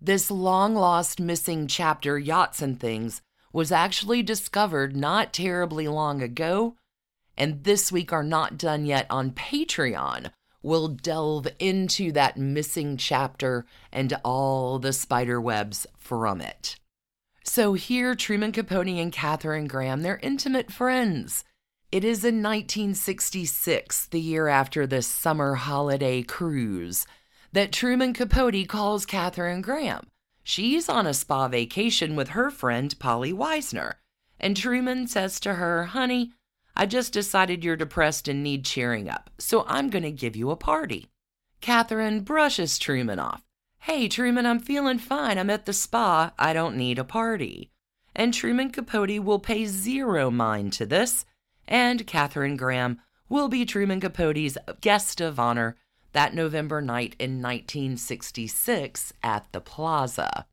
This 0.00 0.30
long 0.30 0.74
lost 0.74 1.20
missing 1.20 1.66
chapter, 1.66 2.18
Yachts 2.18 2.62
and 2.62 2.78
Things, 2.78 3.22
was 3.52 3.72
actually 3.72 4.22
discovered 4.22 4.94
not 4.94 5.32
terribly 5.32 5.88
long 5.88 6.22
ago, 6.22 6.76
and 7.36 7.64
this 7.64 7.90
week 7.90 8.12
are 8.12 8.22
not 8.22 8.58
done 8.58 8.86
yet 8.86 9.06
on 9.10 9.30
Patreon. 9.30 10.30
We'll 10.62 10.88
delve 10.88 11.48
into 11.58 12.12
that 12.12 12.36
missing 12.36 12.96
chapter 12.96 13.66
and 13.92 14.16
all 14.24 14.78
the 14.78 14.92
spider 14.92 15.40
webs 15.40 15.86
from 15.98 16.40
it. 16.40 16.76
So 17.44 17.74
here, 17.74 18.14
Truman 18.14 18.52
Capote 18.52 18.88
and 18.88 19.12
Katharine 19.12 19.66
Graham, 19.66 20.02
they're 20.02 20.20
intimate 20.22 20.72
friends. 20.72 21.44
It 21.94 22.02
is 22.02 22.24
in 22.24 22.42
1966, 22.42 24.06
the 24.06 24.20
year 24.20 24.48
after 24.48 24.84
this 24.84 25.06
summer 25.06 25.54
holiday 25.54 26.24
cruise, 26.24 27.06
that 27.52 27.70
Truman 27.70 28.12
Capote 28.12 28.66
calls 28.66 29.06
Katharine 29.06 29.62
Graham. 29.62 30.08
She's 30.42 30.88
on 30.88 31.06
a 31.06 31.14
spa 31.14 31.46
vacation 31.46 32.16
with 32.16 32.30
her 32.30 32.50
friend 32.50 32.92
Polly 32.98 33.32
Wisner, 33.32 34.00
and 34.40 34.56
Truman 34.56 35.06
says 35.06 35.38
to 35.38 35.54
her, 35.54 35.84
Honey, 35.84 36.32
I 36.74 36.86
just 36.86 37.12
decided 37.12 37.62
you're 37.62 37.76
depressed 37.76 38.26
and 38.26 38.42
need 38.42 38.64
cheering 38.64 39.08
up, 39.08 39.30
so 39.38 39.64
I'm 39.68 39.88
going 39.88 40.02
to 40.02 40.10
give 40.10 40.34
you 40.34 40.50
a 40.50 40.56
party. 40.56 41.06
Katharine 41.60 42.22
brushes 42.22 42.76
Truman 42.76 43.20
off. 43.20 43.44
Hey, 43.78 44.08
Truman, 44.08 44.46
I'm 44.46 44.58
feeling 44.58 44.98
fine. 44.98 45.38
I'm 45.38 45.48
at 45.48 45.64
the 45.64 45.72
spa. 45.72 46.32
I 46.40 46.54
don't 46.54 46.76
need 46.76 46.98
a 46.98 47.04
party. 47.04 47.70
And 48.16 48.34
Truman 48.34 48.70
Capote 48.70 49.20
will 49.20 49.38
pay 49.38 49.66
zero 49.66 50.28
mind 50.28 50.72
to 50.72 50.86
this, 50.86 51.24
and 51.66 52.06
Katharine 52.06 52.56
Graham 52.56 53.00
will 53.28 53.48
be 53.48 53.64
Truman 53.64 54.00
Capote's 54.00 54.56
guest 54.80 55.20
of 55.20 55.38
honor 55.38 55.76
that 56.12 56.34
November 56.34 56.80
night 56.80 57.16
in 57.18 57.42
1966 57.42 59.12
at 59.22 59.46
the 59.52 59.60
Plaza. 59.60 60.46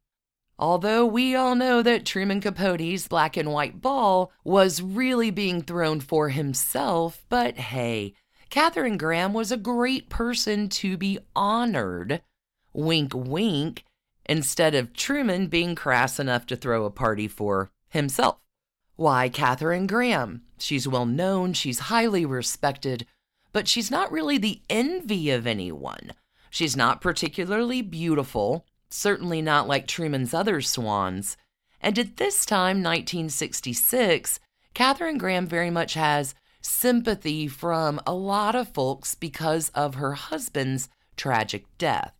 Although 0.57 1.05
we 1.05 1.35
all 1.35 1.55
know 1.55 1.81
that 1.81 2.05
Truman 2.05 2.41
Capote's 2.41 3.07
black 3.07 3.37
and 3.37 3.51
white 3.51 3.81
ball 3.81 4.31
was 4.43 4.81
really 4.81 5.31
being 5.31 5.61
thrown 5.61 5.99
for 5.99 6.29
himself, 6.29 7.23
but 7.29 7.57
hey, 7.57 8.13
Katharine 8.49 8.97
Graham 8.97 9.33
was 9.33 9.51
a 9.51 9.57
great 9.57 10.09
person 10.09 10.67
to 10.69 10.97
be 10.97 11.19
honored 11.35 12.21
wink, 12.73 13.13
wink, 13.13 13.85
instead 14.25 14.75
of 14.75 14.93
Truman 14.93 15.47
being 15.47 15.75
crass 15.75 16.19
enough 16.19 16.45
to 16.47 16.55
throw 16.55 16.85
a 16.85 16.91
party 16.91 17.27
for 17.27 17.71
himself. 17.89 18.40
Why, 19.01 19.29
Katharine 19.29 19.87
Graham. 19.87 20.43
She's 20.59 20.87
well 20.87 21.07
known, 21.07 21.53
she's 21.53 21.89
highly 21.89 22.23
respected, 22.23 23.07
but 23.51 23.67
she's 23.67 23.89
not 23.89 24.11
really 24.11 24.37
the 24.37 24.61
envy 24.69 25.31
of 25.31 25.47
anyone. 25.47 26.13
She's 26.51 26.77
not 26.77 27.01
particularly 27.01 27.81
beautiful, 27.81 28.63
certainly 28.91 29.41
not 29.41 29.67
like 29.67 29.87
Truman's 29.87 30.35
other 30.35 30.61
swans. 30.61 31.35
And 31.81 31.97
at 31.97 32.17
this 32.17 32.45
time, 32.45 32.83
1966, 32.83 34.39
Katharine 34.75 35.17
Graham 35.17 35.47
very 35.47 35.71
much 35.71 35.95
has 35.95 36.35
sympathy 36.61 37.47
from 37.47 37.99
a 38.05 38.13
lot 38.13 38.53
of 38.53 38.71
folks 38.71 39.15
because 39.15 39.69
of 39.69 39.95
her 39.95 40.13
husband's 40.13 40.89
tragic 41.17 41.65
death. 41.79 42.13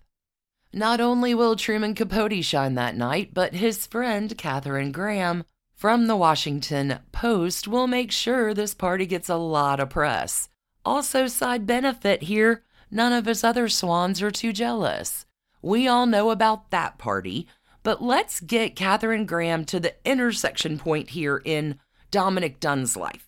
Not 0.74 1.00
only 1.00 1.36
will 1.36 1.56
Truman 1.56 1.94
Capote 1.94 2.44
shine 2.44 2.74
that 2.74 2.98
night, 2.98 3.36
but 3.36 3.54
his 3.54 3.86
friend 3.86 4.36
Katharine 4.36 4.92
Graham 4.92 5.44
from 5.82 6.06
the 6.06 6.16
Washington 6.16 7.00
Post 7.12 7.68
we'll 7.68 7.88
make 7.88 8.12
sure 8.12 8.54
this 8.54 8.76
party 8.76 9.08
gets 9.08 9.30
a 9.30 9.36
lot 9.36 9.80
of 9.80 9.90
press. 9.90 10.48
Also, 10.86 11.26
side 11.26 11.66
benefit 11.66 12.22
here 12.22 12.64
none 12.92 13.12
of 13.12 13.26
his 13.26 13.44
other 13.44 13.68
swans 13.68 14.22
are 14.22 14.30
too 14.30 14.54
jealous. 14.54 15.26
We 15.60 15.88
all 15.88 16.06
know 16.06 16.30
about 16.30 16.70
that 16.70 17.00
party, 17.00 17.48
but 17.82 18.00
let's 18.00 18.42
get 18.42 18.76
Katharine 18.76 19.26
Graham 19.26 19.66
to 19.66 19.80
the 19.80 19.96
intersection 20.06 20.78
point 20.78 21.10
here 21.10 21.42
in 21.44 21.80
Dominick 22.12 22.60
Dunne's 22.60 22.96
life. 22.96 23.28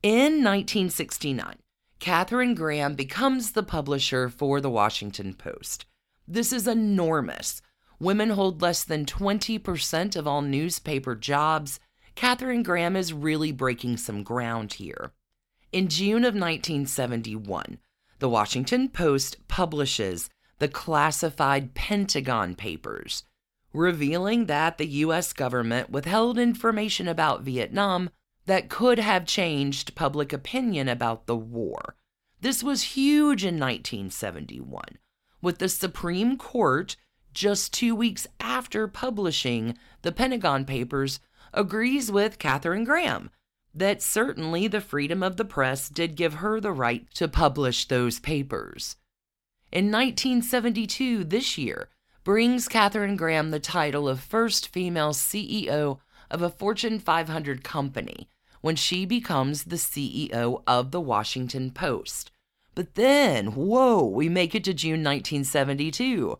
In 0.00 0.44
1969, 0.44 1.56
Katharine 1.98 2.54
Graham 2.54 2.94
becomes 2.94 3.50
the 3.50 3.64
publisher 3.64 4.28
for 4.28 4.60
the 4.60 4.70
Washington 4.70 5.34
Post. 5.34 5.84
This 6.28 6.52
is 6.52 6.68
enormous. 6.68 7.60
Women 7.98 8.30
hold 8.30 8.62
less 8.62 8.84
than 8.84 9.04
20% 9.04 10.14
of 10.14 10.28
all 10.28 10.42
newspaper 10.42 11.16
jobs. 11.16 11.80
Katharine 12.18 12.64
Graham 12.64 12.96
is 12.96 13.12
really 13.12 13.52
breaking 13.52 13.96
some 13.96 14.24
ground 14.24 14.72
here. 14.72 15.12
In 15.70 15.86
June 15.86 16.24
of 16.24 16.34
1971, 16.34 17.78
the 18.18 18.28
Washington 18.28 18.88
Post 18.88 19.36
publishes 19.46 20.28
the 20.58 20.66
classified 20.66 21.74
Pentagon 21.74 22.56
Papers, 22.56 23.22
revealing 23.72 24.46
that 24.46 24.78
the 24.78 24.88
U.S. 25.06 25.32
government 25.32 25.90
withheld 25.90 26.40
information 26.40 27.06
about 27.06 27.42
Vietnam 27.42 28.10
that 28.46 28.68
could 28.68 28.98
have 28.98 29.24
changed 29.24 29.94
public 29.94 30.32
opinion 30.32 30.88
about 30.88 31.26
the 31.26 31.36
war. 31.36 31.94
This 32.40 32.64
was 32.64 32.96
huge 32.96 33.44
in 33.44 33.60
1971 33.60 34.98
with 35.40 35.58
the 35.58 35.68
Supreme 35.68 36.36
Court 36.36 36.96
just 37.32 37.72
two 37.72 37.94
weeks 37.94 38.26
after 38.40 38.88
publishing 38.88 39.78
the 40.02 40.10
Pentagon 40.10 40.64
Papers 40.64 41.20
agrees 41.52 42.10
with 42.10 42.38
Katharine 42.38 42.84
Graham 42.84 43.30
that 43.74 44.02
certainly 44.02 44.66
the 44.66 44.80
freedom 44.80 45.22
of 45.22 45.36
the 45.36 45.44
press 45.44 45.88
did 45.88 46.16
give 46.16 46.34
her 46.34 46.60
the 46.60 46.72
right 46.72 47.06
to 47.14 47.28
publish 47.28 47.86
those 47.86 48.18
papers. 48.18 48.96
In 49.70 49.86
1972, 49.92 51.24
this 51.24 51.58
year, 51.58 51.88
brings 52.24 52.68
Katharine 52.68 53.16
Graham 53.16 53.50
the 53.50 53.60
title 53.60 54.08
of 54.08 54.20
first 54.20 54.68
female 54.68 55.12
CEO 55.12 55.98
of 56.30 56.42
a 56.42 56.50
Fortune 56.50 56.98
500 56.98 57.62
company 57.62 58.28
when 58.60 58.76
she 58.76 59.04
becomes 59.04 59.64
the 59.64 59.76
CEO 59.76 60.62
of 60.66 60.90
the 60.90 61.00
Washington 61.00 61.70
Post. 61.70 62.30
But 62.74 62.94
then, 62.94 63.54
whoa, 63.54 64.04
we 64.04 64.28
make 64.28 64.54
it 64.54 64.64
to 64.64 64.74
June 64.74 65.02
1972, 65.02 66.38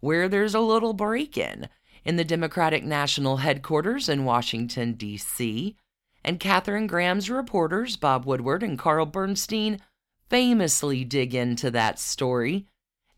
where 0.00 0.28
there's 0.28 0.54
a 0.54 0.60
little 0.60 0.92
break 0.92 1.38
in 1.38 1.68
in 2.04 2.16
the 2.16 2.24
Democratic 2.24 2.84
National 2.84 3.38
Headquarters 3.38 4.08
in 4.08 4.24
Washington, 4.24 4.94
D.C., 4.94 5.76
and 6.24 6.38
Katharine 6.38 6.86
Graham's 6.86 7.28
reporters, 7.28 7.96
Bob 7.96 8.24
Woodward 8.24 8.62
and 8.62 8.78
Carl 8.78 9.06
Bernstein, 9.06 9.80
famously 10.28 11.04
dig 11.04 11.34
into 11.34 11.70
that 11.70 11.98
story. 11.98 12.66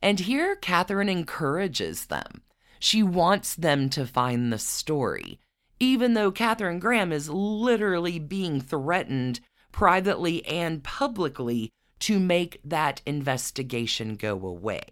And 0.01 0.21
here, 0.21 0.57
Katharine 0.57 1.09
encourages 1.09 2.07
them. 2.07 2.43
She 2.79 3.03
wants 3.03 3.55
them 3.55 3.89
to 3.91 4.07
find 4.07 4.53
the 4.53 4.59
story, 4.59 5.39
even 5.81 6.15
though 6.15 6.31
Katharine 6.31 6.79
Graham 6.79 7.13
is 7.13 7.31
literally 7.31 8.19
being 8.19 8.61
threatened 8.61 9.41
privately 9.73 10.45
and 10.47 10.83
publicly 10.83 11.71
to 12.01 12.19
make 12.21 12.61
that 12.65 13.01
investigation 13.07 14.17
go 14.17 14.33
away. 14.47 14.83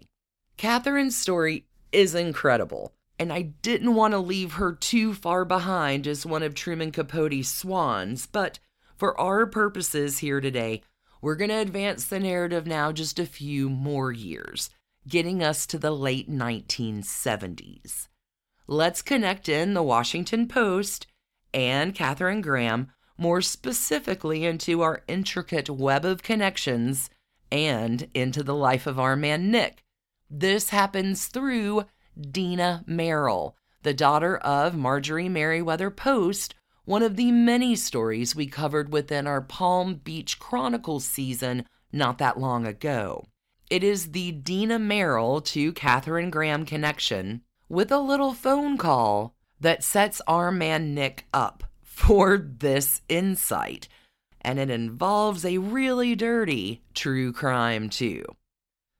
Katharine's 0.57 1.15
story 1.15 1.65
is 1.91 2.15
incredible, 2.15 2.93
and 3.19 3.31
I 3.31 3.41
didn't 3.41 3.95
want 3.95 4.13
to 4.13 4.19
leave 4.19 4.53
her 4.53 4.73
too 4.73 5.13
far 5.13 5.45
behind 5.45 6.07
as 6.07 6.25
one 6.25 6.43
of 6.43 6.55
Truman 6.55 6.91
Capote's 6.91 7.47
swans, 7.47 8.25
but 8.25 8.59
for 8.95 9.19
our 9.19 9.45
purposes 9.45 10.19
here 10.19 10.41
today, 10.41 10.81
we're 11.21 11.35
going 11.35 11.49
to 11.49 11.57
advance 11.57 12.05
the 12.05 12.19
narrative 12.19 12.67
now 12.67 12.91
just 12.91 13.19
a 13.19 13.25
few 13.25 13.69
more 13.69 14.11
years, 14.11 14.69
getting 15.07 15.43
us 15.43 15.65
to 15.67 15.77
the 15.77 15.91
late 15.91 16.29
1970s. 16.29 18.07
Let's 18.67 19.01
connect 19.01 19.47
in 19.47 19.73
the 19.73 19.83
Washington 19.83 20.47
Post 20.47 21.07
and 21.53 21.93
Katharine 21.93 22.41
Graham 22.41 22.91
more 23.17 23.41
specifically 23.41 24.43
into 24.45 24.81
our 24.81 25.03
intricate 25.07 25.69
web 25.69 26.03
of 26.03 26.23
connections 26.23 27.09
and 27.51 28.07
into 28.13 28.41
the 28.43 28.55
life 28.55 28.87
of 28.87 28.99
our 28.99 29.15
man 29.15 29.51
Nick. 29.51 29.83
This 30.29 30.71
happens 30.71 31.27
through 31.27 31.85
Dina 32.19 32.83
Merrill, 32.85 33.55
the 33.81 33.93
daughter 33.93 34.37
of 34.37 34.75
Marjorie 34.75 35.29
Merriweather 35.29 35.89
Post, 35.89 36.55
one 36.85 37.03
of 37.03 37.15
the 37.15 37.31
many 37.31 37.75
stories 37.75 38.35
we 38.35 38.45
covered 38.45 38.91
within 38.91 39.27
our 39.27 39.41
Palm 39.41 39.95
Beach 39.95 40.39
Chronicles 40.39 41.05
season 41.05 41.65
not 41.91 42.17
that 42.17 42.39
long 42.39 42.65
ago. 42.65 43.25
It 43.69 43.83
is 43.83 44.11
the 44.11 44.31
Dina 44.31 44.79
Merrill 44.79 45.41
to 45.41 45.71
Katharine 45.73 46.29
Graham 46.29 46.65
connection 46.65 47.41
with 47.69 47.91
a 47.91 47.99
little 47.99 48.33
phone 48.33 48.77
call 48.77 49.35
that 49.59 49.83
sets 49.83 50.21
our 50.27 50.51
man 50.51 50.93
Nick 50.93 51.25
up 51.33 51.63
for 51.81 52.37
this 52.37 53.01
insight. 53.07 53.87
And 54.41 54.59
it 54.59 54.69
involves 54.69 55.45
a 55.45 55.59
really 55.59 56.15
dirty 56.15 56.83
true 56.93 57.31
crime, 57.31 57.89
too. 57.89 58.25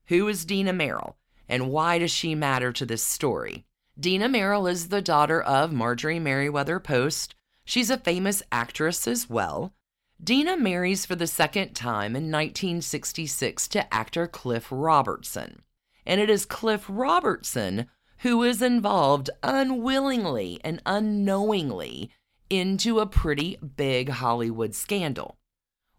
Who 0.07 0.27
is 0.29 0.45
Dina 0.45 0.71
Merrill, 0.71 1.17
and 1.53 1.69
why 1.69 1.99
does 1.99 2.09
she 2.09 2.33
matter 2.33 2.71
to 2.73 2.83
this 2.83 3.03
story? 3.03 3.63
Dina 3.99 4.27
Merrill 4.27 4.65
is 4.65 4.87
the 4.87 5.03
daughter 5.03 5.39
of 5.39 5.71
Marjorie 5.71 6.17
Merriweather 6.17 6.79
Post. 6.79 7.35
She's 7.63 7.91
a 7.91 7.97
famous 7.99 8.41
actress 8.51 9.07
as 9.07 9.29
well. 9.29 9.75
Dina 10.19 10.57
marries 10.57 11.05
for 11.05 11.13
the 11.13 11.27
second 11.27 11.75
time 11.75 12.15
in 12.15 12.31
1966 12.31 13.67
to 13.67 13.93
actor 13.93 14.25
Cliff 14.25 14.67
Robertson. 14.71 15.61
And 16.07 16.19
it 16.19 16.27
is 16.27 16.47
Cliff 16.47 16.85
Robertson 16.89 17.85
who 18.21 18.41
is 18.41 18.63
involved 18.63 19.29
unwillingly 19.43 20.59
and 20.63 20.81
unknowingly 20.87 22.09
into 22.49 22.99
a 22.99 23.05
pretty 23.05 23.57
big 23.57 24.09
Hollywood 24.09 24.73
scandal. 24.73 25.37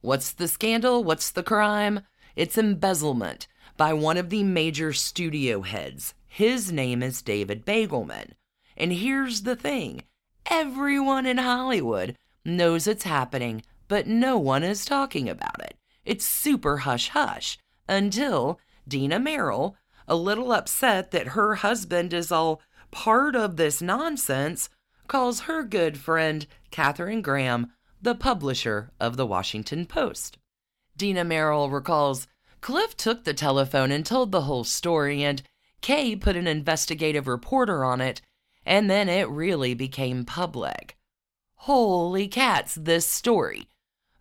What's 0.01 0.33
the 0.33 0.49
scandal? 0.49 1.05
What's 1.05 1.31
the 1.31 1.45
crime? 1.45 2.01
It's 2.35 2.59
embezzlement 2.59 3.47
by 3.77 3.93
one 3.93 4.17
of 4.17 4.31
the 4.31 4.43
major 4.43 4.93
studio 4.93 5.63
heads. 5.63 6.15
His 6.27 6.71
name 6.73 7.03
is 7.03 7.23
David 7.23 7.65
Begelman. 7.65 8.33
And 8.77 8.93
here's 8.93 9.43
the 9.43 9.57
thing 9.57 10.03
everyone 10.47 11.27
in 11.27 11.39
Hollywood 11.39 12.17
knows 12.45 12.87
it's 12.87 13.05
happening, 13.05 13.63
but 13.89 14.07
no 14.07 14.39
one 14.39 14.63
is 14.63 14.85
talking 14.85 15.29
about 15.29 15.61
it. 15.61 15.77
It's 16.05 16.25
super 16.25 16.79
hush 16.79 17.11
hush 17.11 17.59
until 17.89 18.59
Dina 18.87 19.19
Merrill, 19.19 19.77
a 20.07 20.17
little 20.17 20.53
upset 20.53 21.11
that 21.13 21.29
her 21.29 21.57
husband 21.57 22.13
is 22.13 22.31
all 22.31 22.61
part 22.91 23.35
of 23.35 23.57
this 23.57 23.81
nonsense, 23.81 24.69
calls 25.09 25.41
her 25.41 25.63
good 25.63 25.99
friend 25.99 26.47
Katharine 26.71 27.23
Graham, 27.23 27.73
the 28.01 28.15
publisher 28.15 28.91
of 29.01 29.17
the 29.17 29.27
Washington 29.27 29.87
Post. 29.87 30.39
Dina 30.97 31.25
Merrill 31.25 31.71
recalls 31.71 32.27
Cliff 32.65 32.97
took 32.97 33.25
the 33.25 33.35
telephone 33.35 33.91
and 33.91 34.07
told 34.07 34.33
the 34.33 34.41
whole 34.41 34.65
story, 34.65 35.23
and 35.23 35.43
Kay 35.83 36.17
put 36.17 36.35
an 36.35 36.47
investigative 36.47 37.29
reporter 37.29 37.85
on 37.85 38.01
it, 38.01 38.23
and 38.65 38.89
then 38.89 39.07
it 39.07 39.29
really 39.29 39.75
became 39.75 40.25
public. 40.25 40.97
Holy 41.57 42.27
cats, 42.27 42.75
this 42.75 43.07
story. 43.07 43.69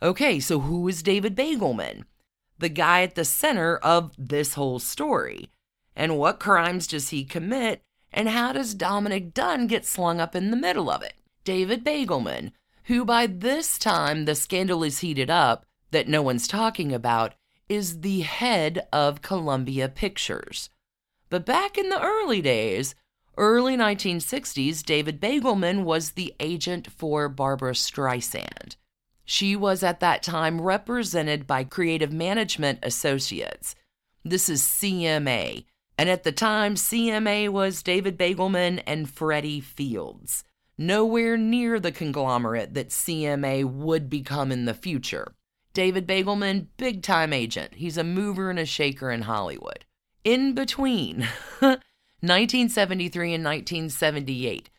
Okay, 0.01 0.41
so 0.41 0.59
who 0.59 0.85
is 0.89 1.01
David 1.01 1.37
Begelman? 1.37 2.03
The 2.59 2.67
guy 2.67 3.03
at 3.03 3.15
the 3.15 3.23
center 3.23 3.77
of 3.77 4.11
this 4.17 4.55
whole 4.55 4.79
story. 4.79 5.49
And 5.95 6.17
what 6.17 6.41
crimes 6.41 6.85
does 6.85 7.11
he 7.11 7.23
commit? 7.23 7.81
And 8.11 8.27
how 8.27 8.51
does 8.51 8.73
Dominick 8.73 9.33
Dunne 9.33 9.67
get 9.67 9.85
slung 9.85 10.19
up 10.19 10.35
in 10.35 10.51
the 10.51 10.57
middle 10.57 10.89
of 10.91 11.01
it? 11.01 11.13
David 11.45 11.85
Begelman, 11.85 12.51
who 12.87 13.05
by 13.05 13.25
this 13.25 13.77
time 13.77 14.25
the 14.25 14.35
scandal 14.35 14.83
is 14.83 14.99
heated 14.99 15.29
up 15.29 15.65
that 15.91 16.09
no 16.09 16.21
one's 16.21 16.45
talking 16.45 16.91
about, 16.91 17.35
is 17.73 18.01
the 18.01 18.21
head 18.21 18.87
of 18.93 19.23
Columbia 19.23 19.89
Pictures. 19.89 20.69
But 21.29 21.43
back 21.43 21.75
in 21.75 21.89
the 21.89 21.99
early 21.99 22.39
days, 22.39 22.93
early 23.35 23.75
1960s, 23.75 24.83
David 24.83 25.19
Begelman 25.19 25.83
was 25.83 26.11
the 26.11 26.35
agent 26.39 26.91
for 26.91 27.27
Barbra 27.27 27.71
Streisand. 27.71 28.75
She 29.25 29.55
was 29.55 29.81
at 29.81 30.01
that 30.01 30.21
time 30.21 30.61
represented 30.61 31.47
by 31.47 31.63
Creative 31.63 32.13
Management 32.13 32.77
Associates. 32.83 33.73
This 34.23 34.49
is 34.49 34.61
CMA, 34.61 35.65
and 35.97 36.09
at 36.09 36.23
the 36.23 36.31
time, 36.31 36.75
CMA 36.75 37.49
was 37.49 37.81
David 37.81 38.19
Begelman 38.19 38.83
and 38.85 39.09
Freddie 39.09 39.61
Fields, 39.61 40.43
nowhere 40.77 41.37
near 41.37 41.79
the 41.79 41.91
conglomerate 41.91 42.75
that 42.75 42.89
CMA 42.89 43.65
would 43.65 44.11
become 44.11 44.51
in 44.51 44.65
the 44.65 44.75
future. 44.75 45.33
David 45.73 46.07
Begelman, 46.07 46.67
big 46.77 47.01
time 47.01 47.33
agent. 47.33 47.75
He's 47.75 47.97
a 47.97 48.03
mover 48.03 48.49
and 48.49 48.59
a 48.59 48.65
shaker 48.65 49.09
in 49.09 49.23
Hollywood. 49.23 49.85
In 50.23 50.53
between 50.53 51.27
1973 51.59 53.33
and 53.33 53.43
1978, 53.43 54.69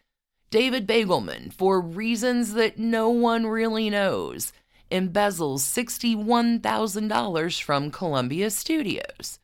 David 0.50 0.86
Begelman, 0.86 1.52
for 1.52 1.80
reasons 1.80 2.54
that 2.54 2.78
no 2.78 3.10
one 3.10 3.46
really 3.46 3.90
knows, 3.90 4.52
embezzles 4.90 5.62
$61,000 5.62 7.60
from 7.62 7.90
Columbia 7.90 8.50
Studios. 8.50 9.40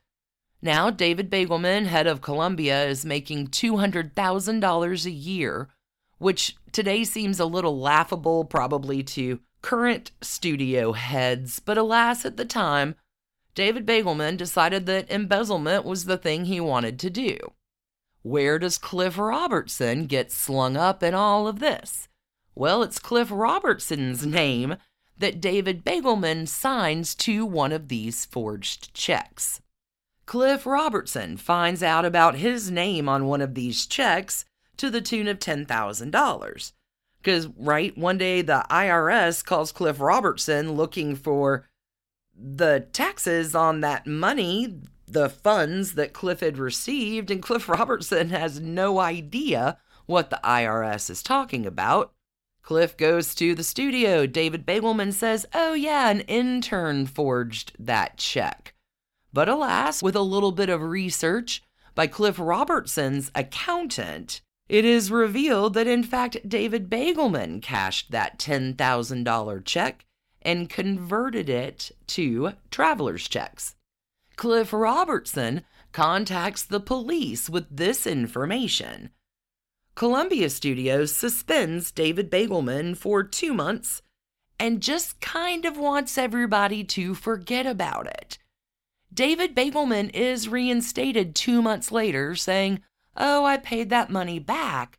Now, 0.63 0.91
David 0.91 1.31
Begelman, 1.31 1.87
head 1.87 2.07
of 2.07 2.21
Columbia, 2.21 2.85
is 2.85 3.05
making 3.05 3.49
$200,000 3.49 5.05
a 5.05 5.11
year, 5.11 5.69
which 6.19 6.57
today 6.71 7.03
seems 7.03 7.41
a 7.41 7.47
little 7.47 7.81
laughable, 7.81 8.45
probably 8.45 9.03
to 9.03 9.41
current 9.63 10.13
studio 10.21 10.93
heads, 10.93 11.59
but 11.61 11.79
alas, 11.79 12.25
at 12.25 12.37
the 12.37 12.45
time, 12.45 12.95
David 13.55 13.87
Begelman 13.87 14.37
decided 14.37 14.87
that 14.87 15.11
embezzlement 15.11 15.85
was 15.85 16.05
the 16.05 16.17
thing 16.17 16.45
he 16.45 16.61
wanted 16.61 16.99
to 17.01 17.11
do. 17.11 17.37
Where 18.23 18.59
does 18.59 18.79
Cliff 18.79 19.19
Robertson 19.19 20.07
get 20.07 20.31
slung 20.31 20.77
up 20.77 21.03
in 21.03 21.15
all 21.15 21.49
of 21.49 21.59
this? 21.59 22.09
Well, 22.55 22.83
it's 22.83 22.99
Cliff 22.99 23.29
Robertson's 23.31 24.27
name 24.27 24.77
that 25.19 25.41
David 25.41 25.85
Begelman 25.85 26.49
signs 26.49 27.15
to 27.15 27.45
one 27.45 27.73
of 27.73 27.89
these 27.89 28.25
forged 28.25 28.93
checks. 28.95 29.61
Cliff 30.27 30.65
Robertson 30.65 31.37
finds 31.37 31.83
out 31.83 32.05
about 32.05 32.37
his 32.37 32.71
name 32.71 33.09
on 33.09 33.27
one 33.27 33.41
of 33.41 33.55
these 33.55 33.87
checks 33.87 34.45
to 34.77 34.91
the 34.91 35.01
tune 35.01 35.29
of 35.29 35.39
$10,000. 35.39 36.73
Because, 37.23 37.49
right, 37.57 37.97
one 37.99 38.19
day 38.19 38.43
the 38.43 38.65
IRS 38.71 39.45
calls 39.45 39.73
Cliff 39.73 40.01
Robertson 40.01 40.73
looking 40.73 41.15
for 41.15 41.69
the 42.35 42.87
taxes 42.93 43.55
on 43.55 43.81
that 43.81 44.07
money, 44.07 44.81
the 45.07 45.29
funds 45.29 45.95
that 45.95 46.15
Cliff 46.15 46.41
had 46.41 46.57
received, 46.57 47.31
and 47.31 47.43
Cliff 47.43 47.69
Robertson 47.69 48.31
has 48.31 48.61
no 48.61 49.01
idea 49.01 49.79
what 50.07 50.31
the 50.31 50.41
IRS 50.43 51.11
is 51.11 51.23
talking 51.23 51.67
about. 51.67 52.13
Cliff 52.63 52.97
goes 52.97 53.35
to 53.35 53.55
the 53.55 53.65
studio. 53.65 54.27
David 54.27 54.67
Begelman 54.67 55.13
says, 55.13 55.47
Oh, 55.55 55.75
yeah, 55.75 56.11
an 56.11 56.21
intern 56.21 57.07
forged 57.07 57.73
that 57.79 58.17
check. 58.17 58.75
But 59.33 59.49
alas, 59.49 60.03
with 60.03 60.17
a 60.17 60.21
little 60.21 60.53
bit 60.53 60.69
of 60.69 60.83
research 60.83 61.63
by 61.95 62.07
Cliff 62.07 62.39
Robertson's 62.39 63.31
accountant, 63.35 64.41
it 64.71 64.85
is 64.85 65.11
revealed 65.11 65.75
that 65.75 65.89
in 65.89 66.05
fact 66.05 66.49
David 66.49 66.89
Begelman 66.89 67.61
cashed 67.61 68.13
that 68.13 68.39
$10,000 68.39 69.65
check 69.65 70.07
and 70.43 70.71
converted 70.71 71.49
it 71.49 71.91
to 72.07 72.53
traveler's 72.71 73.27
checks. 73.27 73.75
Cliff 74.37 74.73
Robertson 74.73 75.63
contacts 75.91 76.63
the 76.63 76.79
police 76.79 77.51
with 77.51 77.67
this 77.69 78.07
information. 78.07 79.11
Columbia 79.97 80.49
Studios 80.49 81.17
suspends 81.17 81.91
David 81.91 82.31
Begelman 82.31 82.97
for 82.97 83.25
two 83.25 83.53
months 83.53 84.03
and 84.61 84.81
just 84.81 85.21
kind 85.21 85.65
of 85.65 85.79
wants 85.79 86.17
everybody 86.17 86.85
to 86.85 87.17
forget 87.17 87.67
about 87.67 88.07
it. 88.07 88.39
David 89.13 89.57
Begelman 89.57 90.15
is 90.15 90.49
reinstated 90.49 91.35
two 91.35 91.61
months 91.61 91.91
later, 91.91 92.37
saying, 92.37 92.83
Oh, 93.17 93.45
I 93.45 93.57
paid 93.57 93.91
that 93.91 94.11
money 94.11 94.39
back. 94.39 94.99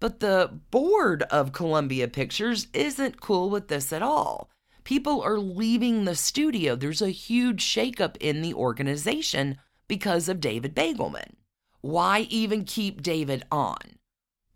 But 0.00 0.20
the 0.20 0.60
board 0.70 1.22
of 1.24 1.52
Columbia 1.52 2.08
Pictures 2.08 2.68
isn't 2.72 3.20
cool 3.20 3.50
with 3.50 3.68
this 3.68 3.92
at 3.92 4.02
all. 4.02 4.48
People 4.84 5.20
are 5.22 5.38
leaving 5.38 6.04
the 6.04 6.14
studio. 6.14 6.76
There's 6.76 7.02
a 7.02 7.10
huge 7.10 7.62
shakeup 7.62 8.16
in 8.20 8.40
the 8.40 8.54
organization 8.54 9.58
because 9.88 10.28
of 10.28 10.40
David 10.40 10.74
Begelman. 10.74 11.34
Why 11.80 12.20
even 12.30 12.64
keep 12.64 13.02
David 13.02 13.44
on? 13.50 13.98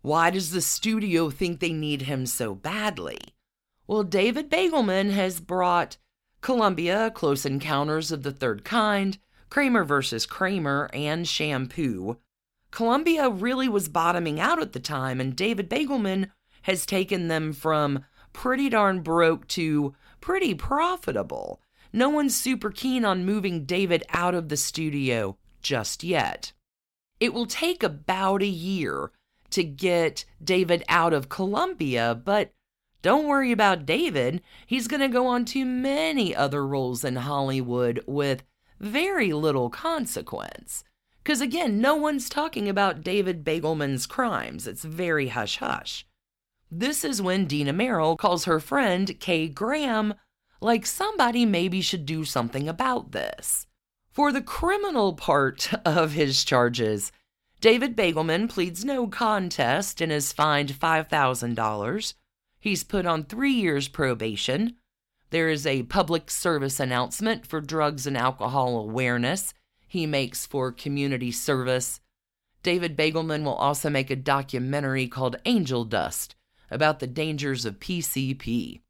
Why 0.01 0.29
does 0.29 0.51
the 0.51 0.61
studio 0.61 1.29
think 1.29 1.59
they 1.59 1.73
need 1.73 2.03
him 2.03 2.25
so 2.25 2.55
badly? 2.55 3.19
Well, 3.85 4.03
David 4.03 4.49
Begelman 4.49 5.11
has 5.11 5.39
brought 5.39 5.97
Columbia, 6.41 7.11
Close 7.13 7.45
Encounters 7.45 8.11
of 8.11 8.23
the 8.23 8.31
Third 8.31 8.65
Kind, 8.65 9.17
Kramer 9.49 9.83
versus 9.83 10.25
Kramer, 10.25 10.89
and 10.93 11.27
Shampoo. 11.27 12.17
Columbia 12.73 13.29
really 13.29 13.69
was 13.69 13.87
bottoming 13.87 14.39
out 14.39 14.59
at 14.59 14.73
the 14.73 14.79
time, 14.79 15.21
and 15.21 15.35
David 15.35 15.69
Begelman 15.69 16.31
has 16.63 16.87
taken 16.87 17.27
them 17.27 17.53
from 17.53 18.03
pretty 18.33 18.67
darn 18.67 19.01
broke 19.01 19.47
to 19.49 19.93
pretty 20.21 20.55
profitable. 20.55 21.61
No 21.93 22.09
one's 22.09 22.35
super 22.35 22.71
keen 22.71 23.05
on 23.05 23.25
moving 23.25 23.65
David 23.65 24.03
out 24.09 24.33
of 24.33 24.49
the 24.49 24.57
studio 24.57 25.37
just 25.61 26.03
yet. 26.03 26.51
It 27.19 27.31
will 27.31 27.45
take 27.45 27.83
about 27.83 28.41
a 28.41 28.47
year 28.47 29.11
to 29.51 29.63
get 29.63 30.25
David 30.43 30.83
out 30.89 31.13
of 31.13 31.29
Columbia, 31.29 32.19
but 32.25 32.53
don't 33.03 33.27
worry 33.27 33.51
about 33.51 33.85
David. 33.85 34.41
He's 34.65 34.87
going 34.87 35.01
to 35.01 35.07
go 35.09 35.27
on 35.27 35.45
to 35.45 35.63
many 35.63 36.35
other 36.35 36.65
roles 36.65 37.03
in 37.03 37.17
Hollywood 37.17 38.03
with 38.07 38.41
very 38.79 39.31
little 39.31 39.69
consequence. 39.69 40.83
Because 41.23 41.39
again, 41.39 41.79
no 41.79 41.95
one's 41.95 42.27
talking 42.27 42.67
about 42.67 43.01
David 43.01 43.45
Begelman's 43.45 44.05
crimes. 44.05 44.67
It's 44.67 44.83
very 44.83 45.29
hush 45.29 45.57
hush. 45.57 46.05
This 46.69 47.05
is 47.05 47.21
when 47.21 47.45
Dina 47.45 47.71
Merrill 47.71 48.17
calls 48.17 48.43
her 48.43 48.59
friend 48.59 49.17
Kay 49.21 49.47
Graham 49.47 50.15
like 50.59 50.85
somebody 50.85 51.45
maybe 51.45 51.79
should 51.79 52.05
do 52.05 52.25
something 52.25 52.67
about 52.67 53.11
this. 53.13 53.67
For 54.11 54.31
the 54.31 54.41
criminal 54.41 55.13
part 55.13 55.73
of 55.85 56.11
his 56.11 56.43
charges, 56.43 57.11
David 57.61 57.95
Begelman 57.95 58.49
pleads 58.49 58.83
no 58.83 59.07
contest 59.07 60.01
and 60.01 60.11
is 60.11 60.33
fined 60.33 60.73
$5,000. 60.73 62.13
He's 62.59 62.83
put 62.83 63.05
on 63.05 63.23
three 63.23 63.53
years 63.53 63.87
probation. 63.87 64.75
There 65.29 65.47
is 65.47 65.65
a 65.65 65.83
public 65.83 66.29
service 66.29 66.81
announcement 66.81 67.47
for 67.47 67.61
drugs 67.61 68.05
and 68.05 68.17
alcohol 68.17 68.77
awareness 68.77 69.53
he 69.93 70.07
makes 70.07 70.47
for 70.47 70.71
community 70.71 71.31
service. 71.31 71.99
David 72.63 72.97
Begelman 72.97 73.43
will 73.43 73.53
also 73.53 73.91
make 73.91 74.09
a 74.09 74.15
documentary 74.15 75.07
called 75.07 75.35
Angel 75.45 75.85
Dust 75.85 76.33
about 76.71 76.97
the 76.97 77.05
dangers 77.05 77.63
of 77.63 77.79
PCP. 77.79 78.81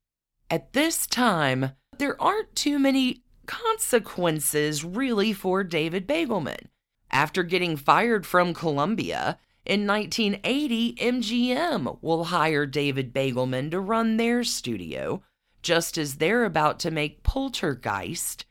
At 0.49 0.71
this 0.71 1.05
time, 1.05 1.71
there 1.97 2.19
aren't 2.21 2.55
too 2.55 2.79
many 2.79 3.25
consequences 3.45 4.85
really 4.85 5.33
for 5.33 5.61
David 5.65 6.07
Begelman. 6.07 6.67
After 7.11 7.43
getting 7.43 7.75
fired 7.75 8.25
from 8.25 8.53
Columbia, 8.53 9.39
in 9.65 9.85
1980, 9.85 10.93
MGM 10.93 12.01
will 12.01 12.23
hire 12.23 12.65
David 12.65 13.13
Begelman 13.13 13.71
to 13.71 13.81
run 13.81 14.15
their 14.15 14.45
studio, 14.45 15.21
just 15.61 15.97
as 15.97 16.15
they're 16.15 16.45
about 16.45 16.79
to 16.79 16.91
make 16.91 17.23
Poltergeist, 17.23 18.45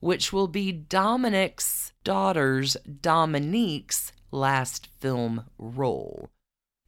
which 0.00 0.32
will 0.32 0.48
be 0.48 0.72
Dominick's 0.72 1.92
daughter's 2.04 2.76
Dominique's 3.00 4.12
last 4.30 4.88
film 4.98 5.44
role. 5.58 6.30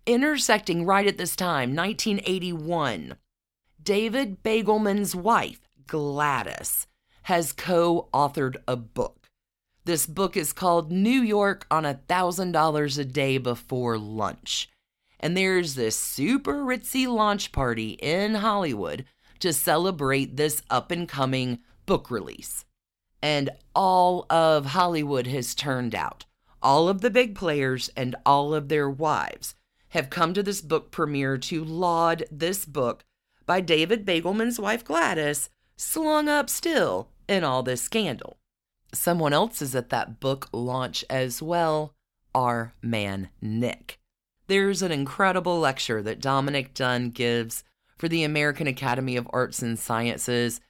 Intersecting 0.07 0.87
right 0.87 1.07
at 1.07 1.18
this 1.18 1.37
time, 1.37 1.75
1981, 1.75 3.16
David 3.83 4.42
Begelman's 4.42 5.14
wife, 5.14 5.61
Gladys, 5.87 6.87
has 7.23 7.53
co 7.53 8.09
authored 8.12 8.57
a 8.66 8.77
book. 8.77 9.29
This 9.85 10.07
book 10.07 10.37
is 10.37 10.53
called 10.53 10.92
New 10.92 11.20
York 11.20 11.66
on 11.70 11.85
a 11.85 11.94
$1,000 12.09 12.99
a 12.99 13.05
Day 13.05 13.38
Before 13.38 13.99
Lunch. 13.99 14.68
And 15.18 15.37
there's 15.37 15.75
this 15.75 15.96
super 15.96 16.64
ritzy 16.64 17.07
launch 17.07 17.53
party 17.53 17.90
in 18.01 18.37
Hollywood 18.37 19.05
to 19.40 19.53
celebrate 19.53 20.37
this 20.37 20.62
up 20.70 20.90
and 20.90 21.09
coming 21.09 21.61
book 21.87 22.11
release. 22.11 22.64
And 23.22 23.50
all 23.74 24.26
of 24.30 24.66
Hollywood 24.66 25.26
has 25.26 25.54
turned 25.54 25.94
out. 25.94 26.24
All 26.62 26.88
of 26.88 27.00
the 27.00 27.11
big 27.11 27.35
players 27.35 27.90
and 27.96 28.16
all 28.24 28.54
of 28.54 28.68
their 28.68 28.88
wives 28.88 29.54
have 29.90 30.11
come 30.11 30.35
to 30.35 30.42
this 30.42 30.61
book 30.61 30.90
premiere 30.90 31.37
to 31.38 31.64
laud 31.64 32.24
this 32.30 32.64
book 32.64 33.04
by 33.46 33.61
David 33.61 34.04
Begelman's 34.06 34.61
wife 34.61 34.85
Gladys, 34.85 35.50
slung 35.76 36.28
up 36.28 36.48
still 36.48 37.09
in 37.26 37.42
all 37.42 37.62
this 37.62 37.83
scandal. 37.83 38.37
Someone 38.92 39.33
else 39.33 39.62
is 39.62 39.74
at 39.74 39.88
that 39.90 40.20
book 40.20 40.48
launch 40.52 41.04
as 41.11 41.42
well, 41.42 41.94
our 42.35 42.74
man 42.83 43.28
Nick. 43.40 43.98
There's 44.46 44.83
an 44.83 44.92
incredible 44.92 45.59
lecture 45.59 46.02
that 46.02 46.20
Dominick 46.20 46.74
Dunne 46.74 47.11
gives 47.11 47.64
for 47.96 48.09
the 48.09 48.24
American 48.24 48.66
Academy 48.66 49.16
of 49.16 49.28
Arts 49.33 49.62
and 49.62 49.78
Sciences. 49.78 50.61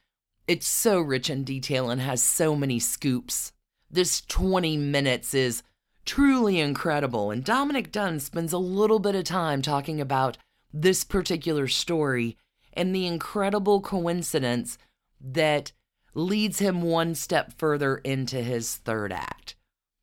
It's 0.51 0.67
so 0.67 0.99
rich 0.99 1.29
in 1.29 1.45
detail 1.45 1.89
and 1.89 2.01
has 2.01 2.21
so 2.21 2.57
many 2.57 2.77
scoops. 2.77 3.53
This 3.89 4.19
20 4.19 4.75
minutes 4.75 5.33
is 5.33 5.63
truly 6.03 6.59
incredible, 6.59 7.31
and 7.31 7.41
Dominick 7.41 7.89
Dunne 7.89 8.19
spends 8.19 8.51
a 8.51 8.57
little 8.57 8.99
bit 8.99 9.15
of 9.15 9.23
time 9.23 9.61
talking 9.61 10.01
about 10.01 10.37
this 10.73 11.05
particular 11.05 11.69
story 11.69 12.35
and 12.73 12.93
the 12.93 13.07
incredible 13.07 13.79
coincidence 13.79 14.77
that 15.21 15.71
leads 16.13 16.59
him 16.59 16.81
one 16.81 17.15
step 17.15 17.57
further 17.57 17.99
into 17.99 18.41
his 18.43 18.75
third 18.75 19.13
act. 19.13 19.55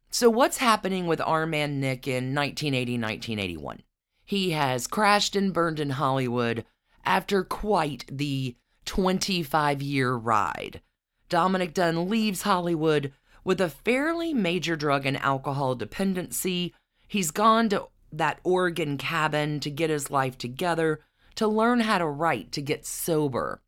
So, 0.09 0.31
what's 0.31 0.57
happening 0.57 1.07
with 1.07 1.21
our 1.21 1.45
man 1.45 1.79
Nick 1.79 2.09
in 2.09 2.35
1980 2.35 2.93
1981? 2.95 3.83
He 4.25 4.53
has 4.53 4.87
crashed 4.87 5.37
and 5.37 5.53
burned 5.53 5.79
in 5.79 5.91
Hollywood 5.91 6.65
after 7.05 7.45
quite 7.45 8.07
the 8.11 8.57
25 8.89 9.83
year 9.83 10.15
ride. 10.15 10.81
Dominick 11.29 11.75
Dunne 11.75 12.09
leaves 12.09 12.43
Hollywood 12.43 13.13
with 13.45 13.61
a 13.61 13.69
fairly 13.69 14.33
major 14.33 14.77
drug 14.77 15.05
and 15.05 15.19
alcohol 15.19 15.75
dependency. 15.75 16.75
He's 17.07 17.31
gone 17.31 17.69
to 17.69 17.89
that 18.11 18.41
Oregon 18.43 18.97
cabin 18.97 19.61
to 19.61 19.71
get 19.71 19.91
his 19.91 20.11
life 20.11 20.39
together, 20.39 21.01
to 21.35 21.47
learn 21.47 21.81
how 21.81 21.99
to 21.99 22.07
write, 22.07 22.51
to 22.53 22.63
get 22.63 22.87
sober. 22.87 23.61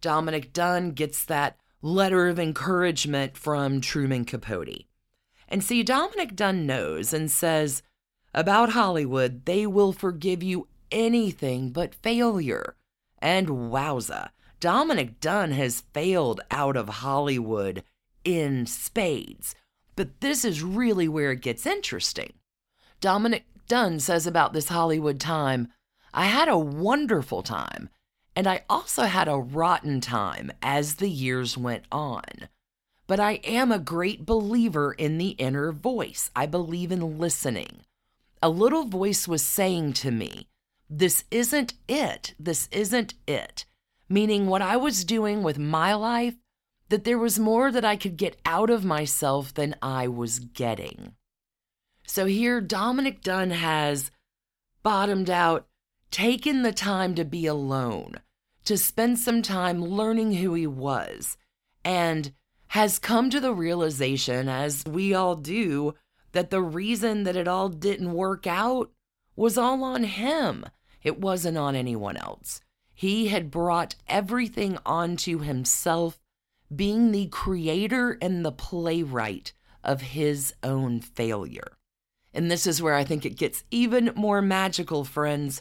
Dominick 0.00 0.52
Dunne 0.52 0.90
gets 0.90 1.24
that 1.24 1.56
letter 1.80 2.26
of 2.26 2.40
encouragement 2.40 3.36
from 3.36 3.80
Truman 3.80 4.24
Capote. 4.24 4.84
And 5.48 5.62
see, 5.62 5.84
Dominick 5.84 6.34
Dunne 6.34 6.66
knows 6.66 7.12
and 7.12 7.30
says 7.30 7.84
about 8.34 8.70
Hollywood, 8.70 9.44
they 9.46 9.64
will 9.64 9.92
forgive 9.92 10.42
you 10.42 10.66
anything 10.90 11.70
but 11.70 11.94
failure. 11.94 12.74
And 13.20 13.48
wowza, 13.48 14.30
Dominick 14.60 15.20
Dunne 15.20 15.52
has 15.52 15.82
failed 15.92 16.40
out 16.50 16.76
of 16.76 16.88
Hollywood 16.88 17.82
in 18.24 18.66
spades. 18.66 19.54
But 19.94 20.20
this 20.20 20.44
is 20.44 20.62
really 20.62 21.08
where 21.08 21.32
it 21.32 21.40
gets 21.40 21.66
interesting. 21.66 22.34
Dominick 23.00 23.46
Dunne 23.68 24.00
says 24.00 24.26
about 24.26 24.52
this 24.52 24.68
Hollywood 24.68 25.20
time 25.20 25.68
I 26.14 26.26
had 26.26 26.48
a 26.48 26.56
wonderful 26.56 27.42
time, 27.42 27.90
and 28.34 28.46
I 28.46 28.62
also 28.70 29.04
had 29.04 29.28
a 29.28 29.36
rotten 29.36 30.00
time 30.00 30.50
as 30.62 30.94
the 30.94 31.10
years 31.10 31.58
went 31.58 31.84
on. 31.92 32.48
But 33.06 33.20
I 33.20 33.32
am 33.44 33.70
a 33.70 33.78
great 33.78 34.24
believer 34.24 34.92
in 34.92 35.18
the 35.18 35.30
inner 35.30 35.72
voice. 35.72 36.30
I 36.34 36.46
believe 36.46 36.90
in 36.90 37.18
listening. 37.18 37.84
A 38.42 38.48
little 38.48 38.84
voice 38.84 39.28
was 39.28 39.42
saying 39.42 39.92
to 39.94 40.10
me, 40.10 40.48
This 40.88 41.24
isn't 41.30 41.74
it. 41.86 42.34
This 42.38 42.68
isn't 42.72 43.14
it. 43.26 43.66
Meaning, 44.08 44.46
what 44.46 44.62
I 44.62 44.76
was 44.76 45.04
doing 45.04 45.42
with 45.42 45.58
my 45.58 45.94
life, 45.94 46.34
that 46.88 47.04
there 47.04 47.18
was 47.18 47.38
more 47.38 47.72
that 47.72 47.84
I 47.84 47.96
could 47.96 48.16
get 48.16 48.40
out 48.44 48.70
of 48.70 48.84
myself 48.84 49.52
than 49.52 49.74
I 49.82 50.06
was 50.06 50.38
getting. 50.38 51.14
So 52.06 52.26
here, 52.26 52.60
Dominick 52.60 53.20
Dunne 53.22 53.50
has 53.50 54.10
bottomed 54.82 55.28
out 55.28 55.66
taken 56.10 56.62
the 56.62 56.72
time 56.72 57.14
to 57.16 57.24
be 57.24 57.46
alone, 57.46 58.14
to 58.64 58.78
spend 58.78 59.18
some 59.18 59.42
time 59.42 59.84
learning 59.84 60.34
who 60.34 60.54
he 60.54 60.66
was, 60.66 61.36
and 61.84 62.32
has 62.68 62.98
come 62.98 63.30
to 63.30 63.40
the 63.40 63.52
realization, 63.52 64.48
as 64.48 64.84
we 64.86 65.14
all 65.14 65.36
do, 65.36 65.94
that 66.32 66.50
the 66.50 66.62
reason 66.62 67.24
that 67.24 67.36
it 67.36 67.48
all 67.48 67.68
didn't 67.68 68.12
work 68.12 68.46
out 68.46 68.90
was 69.34 69.58
all 69.58 69.82
on 69.82 70.04
him. 70.04 70.64
It 71.02 71.20
wasn't 71.20 71.58
on 71.58 71.74
anyone 71.74 72.16
else. 72.16 72.60
He 72.98 73.28
had 73.28 73.50
brought 73.50 73.94
everything 74.08 74.78
onto 74.86 75.40
himself, 75.40 76.18
being 76.74 77.12
the 77.12 77.26
creator 77.26 78.16
and 78.22 78.42
the 78.42 78.50
playwright 78.50 79.52
of 79.84 80.00
his 80.00 80.54
own 80.62 81.00
failure. 81.00 81.76
And 82.32 82.50
this 82.50 82.66
is 82.66 82.80
where 82.80 82.94
I 82.94 83.04
think 83.04 83.26
it 83.26 83.36
gets 83.36 83.64
even 83.70 84.12
more 84.16 84.40
magical, 84.40 85.04
friends, 85.04 85.60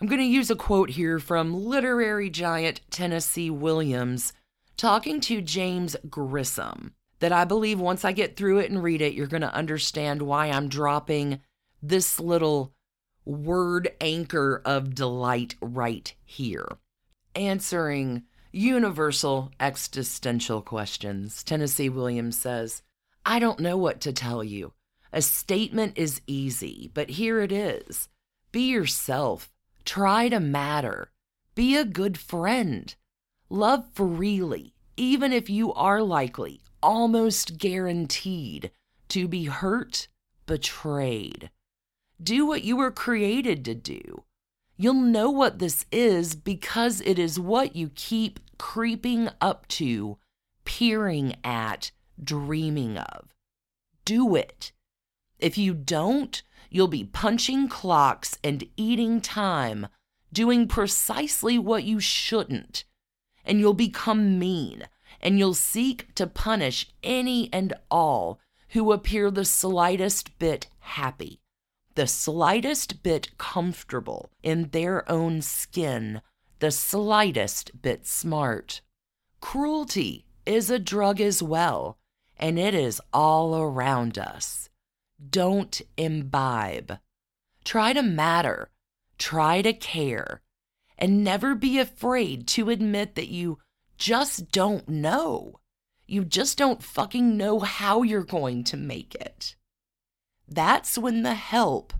I'm 0.00 0.06
going 0.06 0.20
to 0.20 0.24
use 0.24 0.48
a 0.50 0.54
quote 0.54 0.90
here 0.90 1.18
from 1.18 1.52
literary 1.52 2.30
giant 2.30 2.80
Tennessee 2.90 3.50
Williams 3.50 4.32
talking 4.76 5.20
to 5.22 5.42
James 5.42 5.96
Grissom 6.08 6.94
that 7.18 7.32
I 7.32 7.44
believe 7.44 7.80
once 7.80 8.04
I 8.04 8.12
get 8.12 8.36
through 8.36 8.58
it 8.58 8.70
and 8.70 8.80
read 8.80 9.02
it, 9.02 9.14
you're 9.14 9.26
going 9.26 9.40
to 9.40 9.52
understand 9.52 10.22
why 10.22 10.46
I'm 10.46 10.68
dropping 10.68 11.40
this 11.82 12.20
little 12.20 12.72
word 13.28 13.90
anchor 14.00 14.62
of 14.64 14.94
delight 14.94 15.54
right 15.60 16.14
here. 16.24 16.66
Answering 17.34 18.22
universal 18.50 19.52
existential 19.60 20.62
questions, 20.62 21.44
Tennessee 21.44 21.90
Williams 21.90 22.38
says, 22.38 22.82
I 23.26 23.38
don't 23.38 23.60
know 23.60 23.76
what 23.76 24.00
to 24.00 24.12
tell 24.12 24.42
you. 24.42 24.72
A 25.12 25.20
statement 25.20 25.98
is 25.98 26.22
easy, 26.26 26.90
but 26.94 27.10
here 27.10 27.40
it 27.40 27.52
is. 27.52 28.08
Be 28.50 28.70
yourself. 28.70 29.52
Try 29.84 30.30
to 30.30 30.40
matter. 30.40 31.10
Be 31.54 31.76
a 31.76 31.84
good 31.84 32.16
friend. 32.16 32.94
Love 33.50 33.84
freely, 33.92 34.74
even 34.96 35.32
if 35.34 35.50
you 35.50 35.72
are 35.74 36.02
likely, 36.02 36.62
almost 36.82 37.58
guaranteed, 37.58 38.70
to 39.08 39.28
be 39.28 39.44
hurt, 39.44 40.08
betrayed. 40.46 41.50
Do 42.22 42.46
what 42.46 42.64
you 42.64 42.76
were 42.76 42.90
created 42.90 43.64
to 43.66 43.74
do. 43.74 44.24
You'll 44.76 44.94
know 44.94 45.30
what 45.30 45.58
this 45.58 45.86
is 45.92 46.34
because 46.34 47.00
it 47.00 47.18
is 47.18 47.38
what 47.38 47.76
you 47.76 47.90
keep 47.94 48.40
creeping 48.58 49.28
up 49.40 49.66
to, 49.68 50.18
peering 50.64 51.36
at, 51.44 51.90
dreaming 52.22 52.98
of. 52.98 53.34
Do 54.04 54.34
it. 54.34 54.72
If 55.38 55.56
you 55.56 55.74
don't, 55.74 56.42
you'll 56.70 56.88
be 56.88 57.04
punching 57.04 57.68
clocks 57.68 58.38
and 58.42 58.64
eating 58.76 59.20
time, 59.20 59.88
doing 60.32 60.66
precisely 60.66 61.58
what 61.58 61.84
you 61.84 62.00
shouldn't. 62.00 62.84
And 63.44 63.60
you'll 63.60 63.74
become 63.74 64.38
mean, 64.38 64.84
and 65.20 65.38
you'll 65.38 65.54
seek 65.54 66.14
to 66.16 66.26
punish 66.26 66.88
any 67.02 67.48
and 67.52 67.72
all 67.90 68.40
who 68.70 68.92
appear 68.92 69.30
the 69.30 69.44
slightest 69.44 70.38
bit 70.38 70.68
happy, 70.80 71.40
the 71.98 72.06
slightest 72.06 73.02
bit 73.02 73.36
comfortable 73.38 74.30
in 74.44 74.68
their 74.68 75.10
own 75.10 75.42
skin, 75.42 76.22
the 76.60 76.70
slightest 76.70 77.82
bit 77.82 78.06
smart. 78.06 78.82
Cruelty 79.40 80.24
is 80.46 80.70
a 80.70 80.78
drug 80.78 81.20
as 81.20 81.42
well, 81.42 81.98
and 82.36 82.56
it 82.56 82.72
is 82.72 83.00
all 83.12 83.60
around 83.60 84.16
us. 84.16 84.68
Don't 85.28 85.82
imbibe. 85.96 87.00
Try 87.64 87.92
to 87.94 88.02
matter. 88.02 88.70
Try 89.18 89.60
to 89.62 89.72
care. 89.72 90.40
And 90.96 91.24
never 91.24 91.56
be 91.56 91.80
afraid 91.80 92.46
to 92.48 92.70
admit 92.70 93.16
that 93.16 93.26
you 93.26 93.58
just 93.96 94.52
don't 94.52 94.88
know. 94.88 95.58
You 96.06 96.24
just 96.24 96.58
don't 96.58 96.80
fucking 96.80 97.36
know 97.36 97.58
how 97.58 98.04
you're 98.04 98.22
going 98.22 98.62
to 98.64 98.76
make 98.76 99.16
it. 99.16 99.56
That's 100.48 100.96
when 100.96 101.22
the 101.22 101.34
help, 101.34 101.92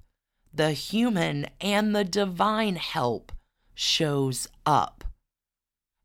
the 0.52 0.72
human 0.72 1.46
and 1.60 1.94
the 1.94 2.04
divine 2.04 2.76
help, 2.76 3.32
shows 3.74 4.48
up. 4.64 5.04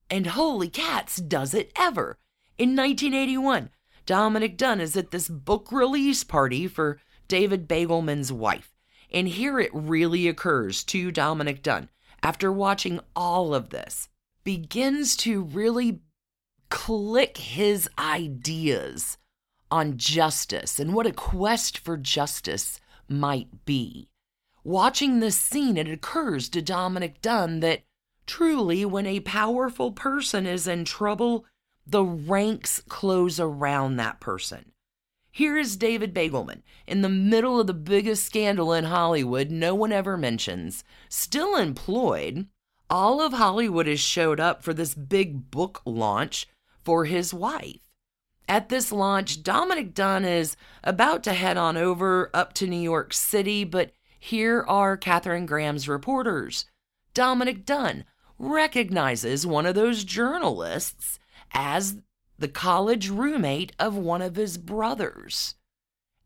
And 0.10 0.28
holy 0.28 0.70
cats, 0.70 1.16
does 1.18 1.54
it 1.54 1.72
ever! 1.76 2.18
In 2.58 2.76
1981, 2.76 3.70
Dominick 4.06 4.58
Dunne 4.58 4.82
is 4.82 4.98
at 4.98 5.12
this 5.12 5.30
book 5.30 5.72
release 5.72 6.24
party 6.24 6.68
for 6.68 7.00
David 7.28 7.68
Begelman's 7.68 8.32
wife. 8.32 8.74
And 9.12 9.28
here 9.28 9.60
it 9.60 9.72
really 9.74 10.28
occurs 10.28 10.84
to 10.86 11.12
Dominick 11.12 11.64
Dunne, 11.64 11.90
after 12.22 12.52
watching 12.52 13.00
all 13.16 13.56
of 13.56 13.70
this, 13.70 14.10
begins 14.44 15.16
to 15.18 15.44
really 15.44 16.02
click 16.70 17.38
his 17.38 17.90
ideas 17.98 19.18
on 19.74 19.98
justice 19.98 20.80
and 20.80 20.94
what 20.94 21.08
a 21.08 21.12
quest 21.12 21.80
for 21.80 21.98
justice 21.98 22.80
might 23.10 23.66
be. 23.66 24.08
Watching 24.64 25.20
this 25.20 25.36
scene, 25.36 25.78
it 25.78 25.90
occurs 25.90 26.48
to 26.50 26.62
Dominick 26.62 27.22
Dunne 27.24 27.60
that 27.62 27.82
truly, 28.28 28.86
when 28.86 29.08
a 29.08 29.20
powerful 29.22 29.92
person 29.92 30.46
is 30.46 30.68
in 30.68 30.86
trouble, 30.86 31.46
the 31.88 32.04
ranks 32.04 32.84
close 32.88 33.40
around 33.40 33.96
that 33.96 34.20
person. 34.20 34.74
Here 35.32 35.58
is 35.58 35.76
David 35.76 36.14
Begelman 36.14 36.62
in 36.86 37.02
the 37.02 37.10
middle 37.10 37.60
of 37.60 37.66
the 37.66 37.74
biggest 37.74 38.24
scandal 38.24 38.74
in 38.74 38.84
Hollywood 38.84 39.50
no 39.50 39.74
one 39.74 39.92
ever 39.92 40.16
mentions, 40.18 40.84
still 41.10 41.56
employed. 41.56 42.46
All 42.92 43.20
of 43.20 43.34
Hollywood 43.34 43.88
has 43.88 44.00
showed 44.00 44.40
up 44.40 44.62
for 44.64 44.76
this 44.76 44.94
big 44.94 45.50
book 45.50 45.82
launch 45.84 46.48
for 46.84 47.06
his 47.06 47.34
wife. 47.34 47.83
At 48.48 48.70
this 48.70 48.92
launch, 48.92 49.42
Dominick 49.42 49.94
Dunne 49.94 50.26
is 50.26 50.56
about 50.84 51.24
to 51.24 51.34
head 51.34 51.58
on 51.58 51.78
over 51.78 52.30
up 52.34 52.54
to 52.54 52.68
New 52.68 52.80
York 52.80 53.14
City, 53.14 53.64
but 53.64 53.92
here 54.20 54.64
are 54.68 54.98
Katharine 54.98 55.46
Graham's 55.46 55.88
reporters. 55.88 56.66
Dominick 57.14 57.66
Dunne 57.66 58.06
recognizes 58.38 59.46
one 59.46 59.66
of 59.66 59.76
those 59.76 60.04
journalists 60.04 61.20
as 61.54 61.98
the 62.38 62.48
college 62.48 63.10
roommate 63.10 63.72
of 63.80 63.96
one 63.96 64.22
of 64.22 64.36
his 64.36 64.58
brothers. 64.58 65.56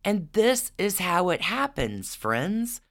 And 0.03 0.29
this 0.33 0.71
is 0.77 0.99
how 0.99 1.29
it 1.29 1.41
happens, 1.41 2.15
friends. 2.15 2.81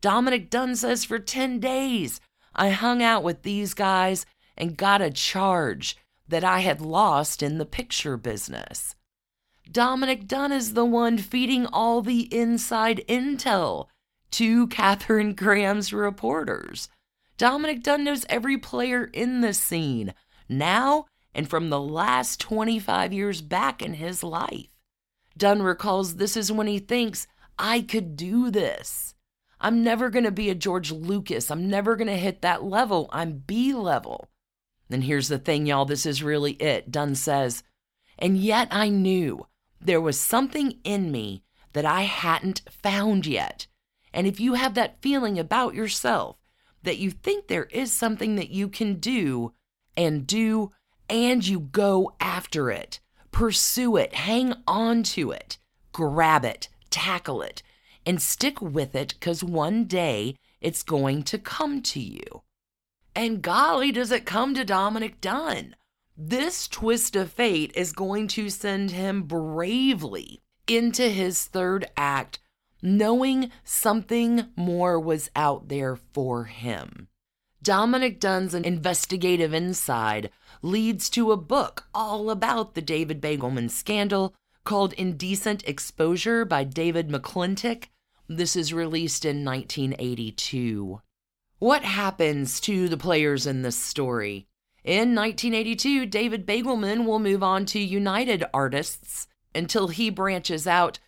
Dominick 0.00 0.50
Dunne 0.50 0.76
says 0.76 1.04
for 1.04 1.18
10 1.18 1.58
days, 1.58 2.20
I 2.54 2.70
hung 2.70 3.02
out 3.02 3.22
with 3.22 3.42
these 3.42 3.74
guys 3.74 4.26
and 4.56 4.76
got 4.76 5.02
a 5.02 5.10
charge 5.10 5.96
that 6.28 6.44
I 6.44 6.60
had 6.60 6.80
lost 6.80 7.42
in 7.42 7.58
the 7.58 7.66
picture 7.66 8.16
business. 8.16 8.94
Dominick 9.70 10.26
Dunne 10.26 10.52
is 10.52 10.74
the 10.74 10.84
one 10.84 11.18
feeding 11.18 11.66
all 11.66 12.02
the 12.02 12.32
inside 12.34 13.04
intel 13.08 13.86
to 14.32 14.66
Katharine 14.68 15.34
Graham's 15.34 15.92
reporters. 15.92 16.88
Dominick 17.36 17.82
Dunne 17.82 18.04
knows 18.04 18.24
every 18.28 18.56
player 18.56 19.04
in 19.04 19.40
the 19.40 19.52
scene 19.52 20.14
now 20.48 21.06
and 21.34 21.48
from 21.48 21.68
the 21.68 21.80
last 21.80 22.40
25 22.40 23.12
years 23.12 23.42
back 23.42 23.82
in 23.82 23.94
his 23.94 24.22
life. 24.22 24.68
Dunne 25.36 25.62
recalls 25.62 26.16
this 26.16 26.36
is 26.36 26.50
when 26.50 26.66
he 26.66 26.78
thinks, 26.78 27.26
I 27.58 27.82
could 27.82 28.16
do 28.16 28.50
this. 28.50 29.14
I'm 29.60 29.82
never 29.82 30.10
going 30.10 30.24
to 30.24 30.30
be 30.30 30.50
a 30.50 30.54
George 30.54 30.92
Lucas. 30.92 31.50
I'm 31.50 31.68
never 31.68 31.96
going 31.96 32.08
to 32.08 32.16
hit 32.16 32.42
that 32.42 32.64
level. 32.64 33.08
I'm 33.12 33.42
B 33.46 33.74
level. 33.74 34.28
And 34.90 35.04
here's 35.04 35.28
the 35.28 35.38
thing, 35.38 35.66
y'all, 35.66 35.84
this 35.84 36.06
is 36.06 36.22
really 36.22 36.52
it. 36.52 36.90
Dunne 36.90 37.14
says, 37.14 37.62
and 38.18 38.36
yet 38.36 38.68
I 38.70 38.88
knew 38.88 39.46
there 39.80 40.00
was 40.00 40.18
something 40.18 40.78
in 40.84 41.10
me 41.10 41.42
that 41.72 41.84
I 41.84 42.02
hadn't 42.02 42.62
found 42.70 43.26
yet. 43.26 43.66
And 44.12 44.26
if 44.26 44.40
you 44.40 44.54
have 44.54 44.74
that 44.74 45.02
feeling 45.02 45.38
about 45.38 45.74
yourself, 45.74 46.36
that 46.82 46.98
you 46.98 47.10
think 47.10 47.48
there 47.48 47.64
is 47.64 47.92
something 47.92 48.36
that 48.36 48.50
you 48.50 48.68
can 48.68 48.94
do 48.94 49.52
and 49.96 50.26
do, 50.26 50.72
and 51.10 51.46
you 51.46 51.60
go 51.60 52.14
after 52.20 52.70
it, 52.70 53.00
pursue 53.30 53.96
it, 53.96 54.14
hang 54.14 54.54
on 54.66 55.02
to 55.02 55.32
it, 55.32 55.58
grab 55.92 56.44
it, 56.44 56.68
tackle 56.90 57.42
it, 57.42 57.62
and 58.06 58.22
stick 58.22 58.62
with 58.62 58.94
it 58.94 59.14
because 59.18 59.42
one 59.42 59.84
day 59.84 60.36
it's 60.60 60.82
going 60.82 61.22
to 61.24 61.38
come 61.38 61.82
to 61.82 62.00
you. 62.00 62.42
And 63.16 63.40
golly, 63.40 63.92
does 63.92 64.12
it 64.12 64.26
come 64.26 64.52
to 64.54 64.62
Dominick 64.62 65.22
Dunne. 65.22 65.74
This 66.18 66.68
twist 66.68 67.16
of 67.16 67.32
fate 67.32 67.72
is 67.74 67.92
going 67.92 68.28
to 68.28 68.50
send 68.50 68.90
him 68.90 69.22
bravely 69.22 70.42
into 70.68 71.08
his 71.08 71.46
third 71.46 71.86
act, 71.96 72.40
knowing 72.82 73.50
something 73.64 74.48
more 74.54 75.00
was 75.00 75.30
out 75.34 75.68
there 75.68 75.96
for 75.96 76.44
him. 76.44 77.08
Dominick 77.62 78.20
Dunne's 78.20 78.54
investigative 78.54 79.54
inside 79.54 80.30
leads 80.60 81.08
to 81.10 81.32
a 81.32 81.38
book 81.38 81.86
all 81.94 82.28
about 82.28 82.74
the 82.74 82.82
David 82.82 83.22
Begelman 83.22 83.70
scandal 83.70 84.34
called 84.64 84.92
Indecent 84.92 85.66
Exposure 85.66 86.44
by 86.44 86.64
David 86.64 87.08
McClintick. 87.08 87.86
This 88.28 88.56
is 88.56 88.74
released 88.74 89.24
in 89.24 89.42
1982. 89.42 91.00
What 91.58 91.84
happens 91.84 92.60
to 92.60 92.86
the 92.86 92.98
players 92.98 93.46
in 93.46 93.62
this 93.62 93.78
story? 93.82 94.46
In 94.84 95.14
1982, 95.14 96.04
David 96.04 96.46
Begelman 96.46 97.06
will 97.06 97.18
move 97.18 97.42
on 97.42 97.64
to 97.66 97.78
United 97.78 98.44
Artists 98.52 99.26
until 99.54 99.88
he 99.88 100.10
branches 100.10 100.66
out 100.66 100.98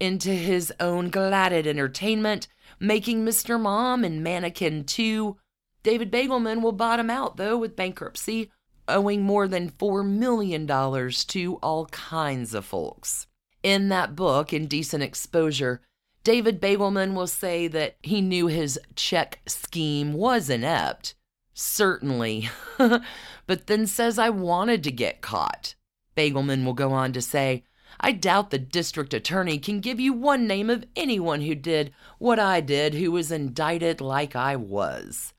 into 0.00 0.30
his 0.30 0.72
own 0.80 1.10
Gladden 1.10 1.66
Entertainment, 1.66 2.48
making 2.80 3.22
Mr. 3.22 3.60
Mom 3.60 4.02
and 4.02 4.24
Mannequin 4.24 4.84
2. 4.84 5.36
David 5.82 6.10
Begelman 6.10 6.62
will 6.62 6.72
bottom 6.72 7.10
out, 7.10 7.36
though, 7.36 7.58
with 7.58 7.76
bankruptcy, 7.76 8.50
owing 8.88 9.22
more 9.22 9.46
than 9.46 9.70
$4 9.70 10.08
million 10.08 10.66
to 10.66 11.54
all 11.62 11.84
kinds 11.86 12.54
of 12.54 12.64
folks. 12.64 13.26
In 13.62 13.90
that 13.90 14.16
book, 14.16 14.54
Indecent 14.54 15.02
Exposure, 15.02 15.82
David 16.24 16.60
Begelman 16.60 17.14
will 17.14 17.26
say 17.26 17.68
that 17.68 17.96
he 18.02 18.20
knew 18.20 18.46
his 18.46 18.78
check 18.94 19.40
scheme 19.46 20.12
was 20.12 20.50
inept. 20.50 21.14
Certainly. 21.54 22.50
but 23.46 23.66
then 23.66 23.86
says 23.86 24.18
I 24.18 24.30
wanted 24.30 24.84
to 24.84 24.92
get 24.92 25.20
caught. 25.20 25.74
Begelman 26.16 26.64
will 26.64 26.74
go 26.74 26.92
on 26.92 27.12
to 27.12 27.22
say, 27.22 27.64
I 28.00 28.12
doubt 28.12 28.50
the 28.50 28.58
district 28.58 29.14
attorney 29.14 29.58
can 29.58 29.80
give 29.80 29.98
you 29.98 30.12
one 30.12 30.46
name 30.46 30.70
of 30.70 30.84
anyone 30.94 31.40
who 31.40 31.54
did 31.54 31.92
what 32.18 32.38
I 32.38 32.60
did 32.60 32.94
who 32.94 33.10
was 33.10 33.32
indicted 33.32 34.00
like 34.00 34.36
I 34.36 34.56
was. 34.56 35.32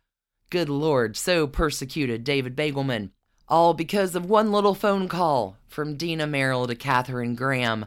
Good 0.50 0.68
Lord, 0.68 1.16
so 1.16 1.48
persecuted 1.48 2.24
David 2.24 2.56
Begelman. 2.56 3.12
All 3.48 3.74
because 3.74 4.16
of 4.16 4.26
one 4.26 4.52
little 4.52 4.76
phone 4.76 5.08
call 5.08 5.58
from 5.68 5.96
Dina 5.96 6.28
Merrill 6.28 6.68
to 6.68 6.76
Katharine 6.76 7.36
Graham 7.36 7.86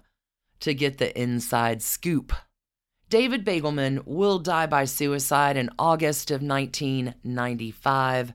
to 0.61 0.75
get 0.75 0.99
the 0.99 1.19
inside 1.21 1.83
scoop. 1.83 2.33
David 3.13 3.45
Begelman 3.45 4.07
will 4.07 4.39
die 4.39 4.65
by 4.65 4.87
suicide 4.87 5.59
in 5.59 5.69
August 5.79 6.31
of 6.31 6.41
1995. 6.41 8.33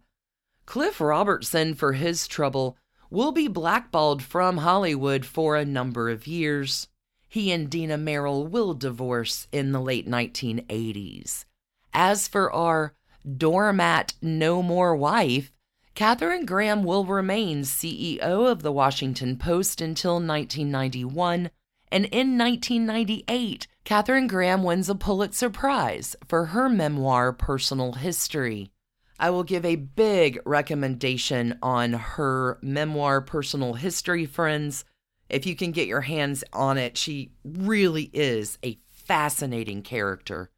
Cliff 0.67 1.01
Robertson, 1.01 1.73
for 1.73 1.93
his 1.93 2.27
trouble, 2.27 2.77
will 3.09 3.31
be 3.31 3.47
blackballed 3.47 4.21
from 4.21 4.57
Hollywood 4.57 5.25
for 5.25 5.55
a 5.55 5.65
number 5.65 6.11
of 6.11 6.27
years. 6.27 6.89
He 7.27 7.51
and 7.51 7.71
Dina 7.71 7.97
Merrill 7.97 8.45
will 8.45 8.75
divorce 8.75 9.47
in 9.51 9.71
the 9.71 9.81
late 9.81 10.07
1980s. 10.07 11.45
As 11.91 12.27
for 12.27 12.53
our 12.53 12.93
doormat 13.27 14.13
no 14.21 14.61
more 14.61 14.95
wife, 14.95 15.51
Katharine 15.95 16.45
Graham 16.45 16.83
will 16.83 17.03
remain 17.03 17.63
CEO 17.63 18.19
of 18.19 18.61
the 18.61 18.71
Washington 18.71 19.37
Post 19.37 19.81
until 19.81 20.17
1991, 20.17 21.49
and 21.91 22.05
in 22.05 22.37
1998, 22.37 23.65
Katharine 23.87 24.27
Graham 24.27 24.63
wins 24.63 24.89
a 24.89 24.95
Pulitzer 24.95 25.49
Prize 25.49 26.13
for 26.27 26.47
her 26.47 26.67
memoir 26.67 27.31
Personal 27.31 27.93
History. 27.93 28.69
I 29.17 29.29
will 29.29 29.45
give 29.45 29.63
a 29.63 29.77
big 29.77 30.41
recommendation 30.45 31.57
on 31.63 31.93
her 31.93 32.59
memoir, 32.61 33.21
Personal 33.21 33.75
History, 33.75 34.25
friends. 34.25 34.83
If 35.29 35.45
you 35.45 35.55
can 35.55 35.71
get 35.71 35.87
your 35.87 36.01
hands 36.01 36.43
on 36.51 36.77
it, 36.77 36.97
she 36.97 37.31
really 37.45 38.09
is 38.11 38.57
a 38.61 38.77
fascinating 38.89 39.83
character. 39.83 40.51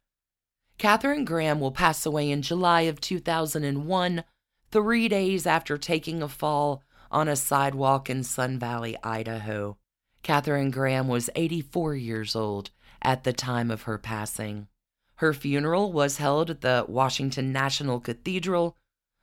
Katharine 0.76 1.24
Graham 1.24 1.60
will 1.60 1.70
pass 1.70 2.04
away 2.04 2.32
in 2.32 2.42
July 2.42 2.80
of 2.80 3.00
2001, 3.00 4.24
three 4.72 5.08
days 5.08 5.46
after 5.46 5.78
taking 5.78 6.20
a 6.20 6.28
fall 6.28 6.82
on 7.12 7.28
a 7.28 7.36
sidewalk 7.36 8.10
in 8.10 8.24
Sun 8.24 8.58
Valley, 8.58 8.96
Idaho. 9.04 9.76
Katharine 10.24 10.72
Graham 10.72 11.06
was 11.06 11.30
84 11.36 11.94
years 11.94 12.34
old 12.34 12.72
at 13.02 13.24
the 13.24 13.32
time 13.32 13.70
of 13.70 13.82
her 13.82 13.98
passing. 13.98 14.68
Her 15.16 15.32
funeral 15.32 15.92
was 15.92 16.16
held 16.16 16.50
at 16.50 16.60
the 16.60 16.84
Washington 16.88 17.52
National 17.52 18.00
Cathedral, 18.00 18.76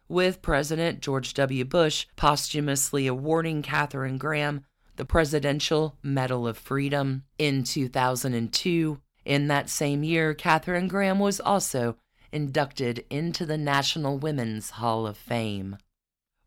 with 0.08 0.42
President 0.42 1.02
George 1.02 1.34
W. 1.34 1.66
Bush 1.66 2.06
posthumously 2.16 3.08
awarding 3.08 3.62
Katharine 3.62 4.18
Graham 4.18 4.64
the 4.98 5.06
Presidential 5.06 5.96
Medal 6.04 6.48
of 6.48 6.58
Freedom. 6.58 7.24
In 7.38 7.64
2002, 7.64 9.00
in 9.26 9.48
that 9.48 9.70
same 9.70 10.04
year, 10.04 10.34
Katharine 10.34 10.88
Graham 10.88 11.20
was 11.20 11.40
also 11.40 11.96
inducted 12.32 13.06
into 13.10 13.46
the 13.46 13.58
National 13.58 14.18
Women's 14.18 14.72
Hall 14.72 15.08
of 15.08 15.18
Fame. 15.18 15.78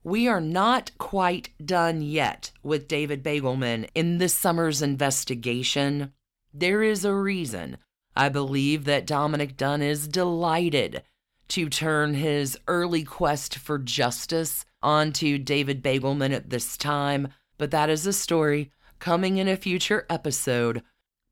We 0.03 0.29
are 0.29 0.41
not 0.41 0.91
quite 0.99 1.51
done 1.65 2.03
yet 2.03 2.51
with 2.63 2.89
David 2.89 3.23
Begelman 3.23 3.89
in 3.95 4.19
this 4.19 4.35
summer's 4.35 4.83
investigation. 4.83 6.13
There 6.53 6.83
is 6.83 7.05
a 7.05 7.15
reason 7.15 7.79
I 8.17 8.29
believe 8.29 8.85
that 8.85 9.07
Dominick 9.07 9.57
Dunne 9.57 9.83
is 9.83 10.09
delighted 10.09 11.03
to 11.49 11.69
turn 11.69 12.15
his 12.15 12.59
early 12.67 13.05
quest 13.05 13.57
for 13.57 13.79
justice 13.79 14.65
onto 14.83 15.39
David 15.39 15.81
Begelman 15.83 16.33
at 16.33 16.51
this 16.51 16.77
time, 16.77 17.29
but 17.57 17.71
that 17.71 17.89
is 17.89 18.05
a 18.07 18.13
story 18.13 18.73
coming 18.99 19.37
in 19.39 19.47
a 19.47 19.57
future 19.57 20.07
episode. 20.11 20.83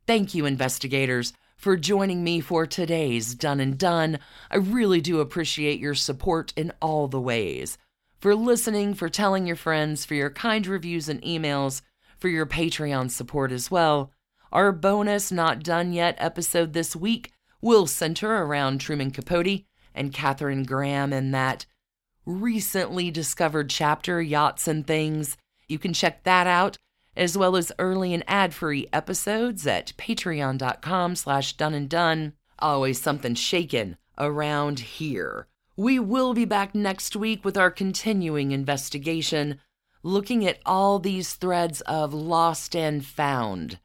Thank 0.07 0.35
you, 0.35 0.47
investigators, 0.47 1.33
for 1.57 1.77
joining 1.77 2.23
me 2.23 2.39
for 2.41 2.65
today's 2.65 3.35
Done 3.35 3.59
and 3.59 3.77
Dunne. 3.77 4.21
I 4.53 4.57
really 4.57 5.01
do 5.01 5.19
appreciate 5.19 5.81
your 5.81 5.97
support 5.97 6.53
in 6.57 6.73
all 6.81 7.09
the 7.09 7.21
ways. 7.21 7.77
For 8.21 8.37
listening, 8.37 8.95
for 8.95 9.09
telling 9.09 9.47
your 9.47 9.57
friends, 9.57 10.05
for 10.05 10.15
your 10.15 10.31
kind 10.31 10.65
reviews 10.67 11.09
and 11.09 11.21
emails, 11.23 11.83
for 12.19 12.29
your 12.29 12.47
Patreon 12.47 13.11
support 13.11 13.51
as 13.51 13.71
well. 13.71 14.13
Our 14.51 14.73
bonus 14.73 15.31
Not 15.31 15.63
Done 15.63 15.93
Yet 15.93 16.17
episode 16.19 16.73
this 16.73 16.97
week 16.97 17.33
will 17.61 17.87
center 17.87 18.33
around 18.33 18.79
Truman 18.81 19.11
Capote 19.11 19.65
and 19.95 20.13
Katharine 20.13 20.63
Graham 20.63 21.13
in 21.13 21.33
that 21.33 21.67
recently 22.25 23.11
discovered 23.11 23.69
chapter, 23.69 24.23
Yachts 24.23 24.67
and 24.67 24.87
Things. 24.87 25.37
You 25.67 25.79
can 25.79 25.93
check 25.93 26.23
that 26.25 26.47
out, 26.47 26.79
as 27.15 27.37
well 27.37 27.57
as 27.57 27.73
early 27.79 28.15
and 28.15 28.25
ad-free 28.27 28.89
episodes 28.91 29.67
at 29.67 29.93
patreon.com 29.99 31.17
slash 31.17 31.53
done 31.55 31.75
and 31.75 31.89
dunne. 31.89 32.33
Always 32.59 33.01
something 33.01 33.35
shaken 33.35 33.99
around 34.17 34.81
here. 34.81 35.47
We 35.77 35.99
will 35.99 36.33
be 36.33 36.47
back 36.47 36.75
next 36.75 37.15
week 37.15 37.45
with 37.45 37.59
our 37.59 37.71
continuing 37.71 38.53
investigation, 38.53 39.61
looking 40.03 40.47
at 40.47 40.59
all 40.65 40.99
these 40.99 41.35
threads 41.35 41.83
of 41.83 42.15
lost 42.15 42.75
and 42.75 43.05
found 43.05 43.79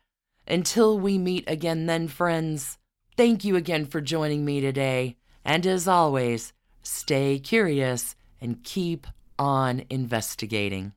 until 0.47 0.99
we 0.99 1.17
meet 1.17 1.43
again, 1.49 1.85
then, 1.85 2.07
friends, 2.07 2.77
thank 3.17 3.43
you 3.43 3.55
again 3.55 3.85
for 3.85 4.01
joining 4.01 4.45
me 4.45 4.61
today. 4.61 5.17
And 5.45 5.65
as 5.65 5.87
always, 5.87 6.53
stay 6.81 7.39
curious 7.39 8.15
and 8.41 8.63
keep 8.63 9.07
on 9.37 9.83
investigating. 9.89 10.93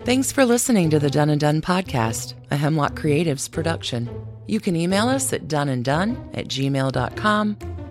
Thanks 0.00 0.32
for 0.32 0.44
listening 0.44 0.90
to 0.90 0.98
the 0.98 1.10
Done 1.10 1.30
and 1.30 1.40
Dunne 1.40 1.62
podcast, 1.62 2.34
a 2.50 2.56
Hemlock 2.56 2.94
Creatives 2.94 3.50
production. 3.50 4.10
You 4.46 4.60
can 4.60 4.76
email 4.76 5.08
us 5.08 5.32
at 5.32 5.48
doneanddunne 5.48 6.36
at 6.36 6.48
gmail.com. 6.48 7.73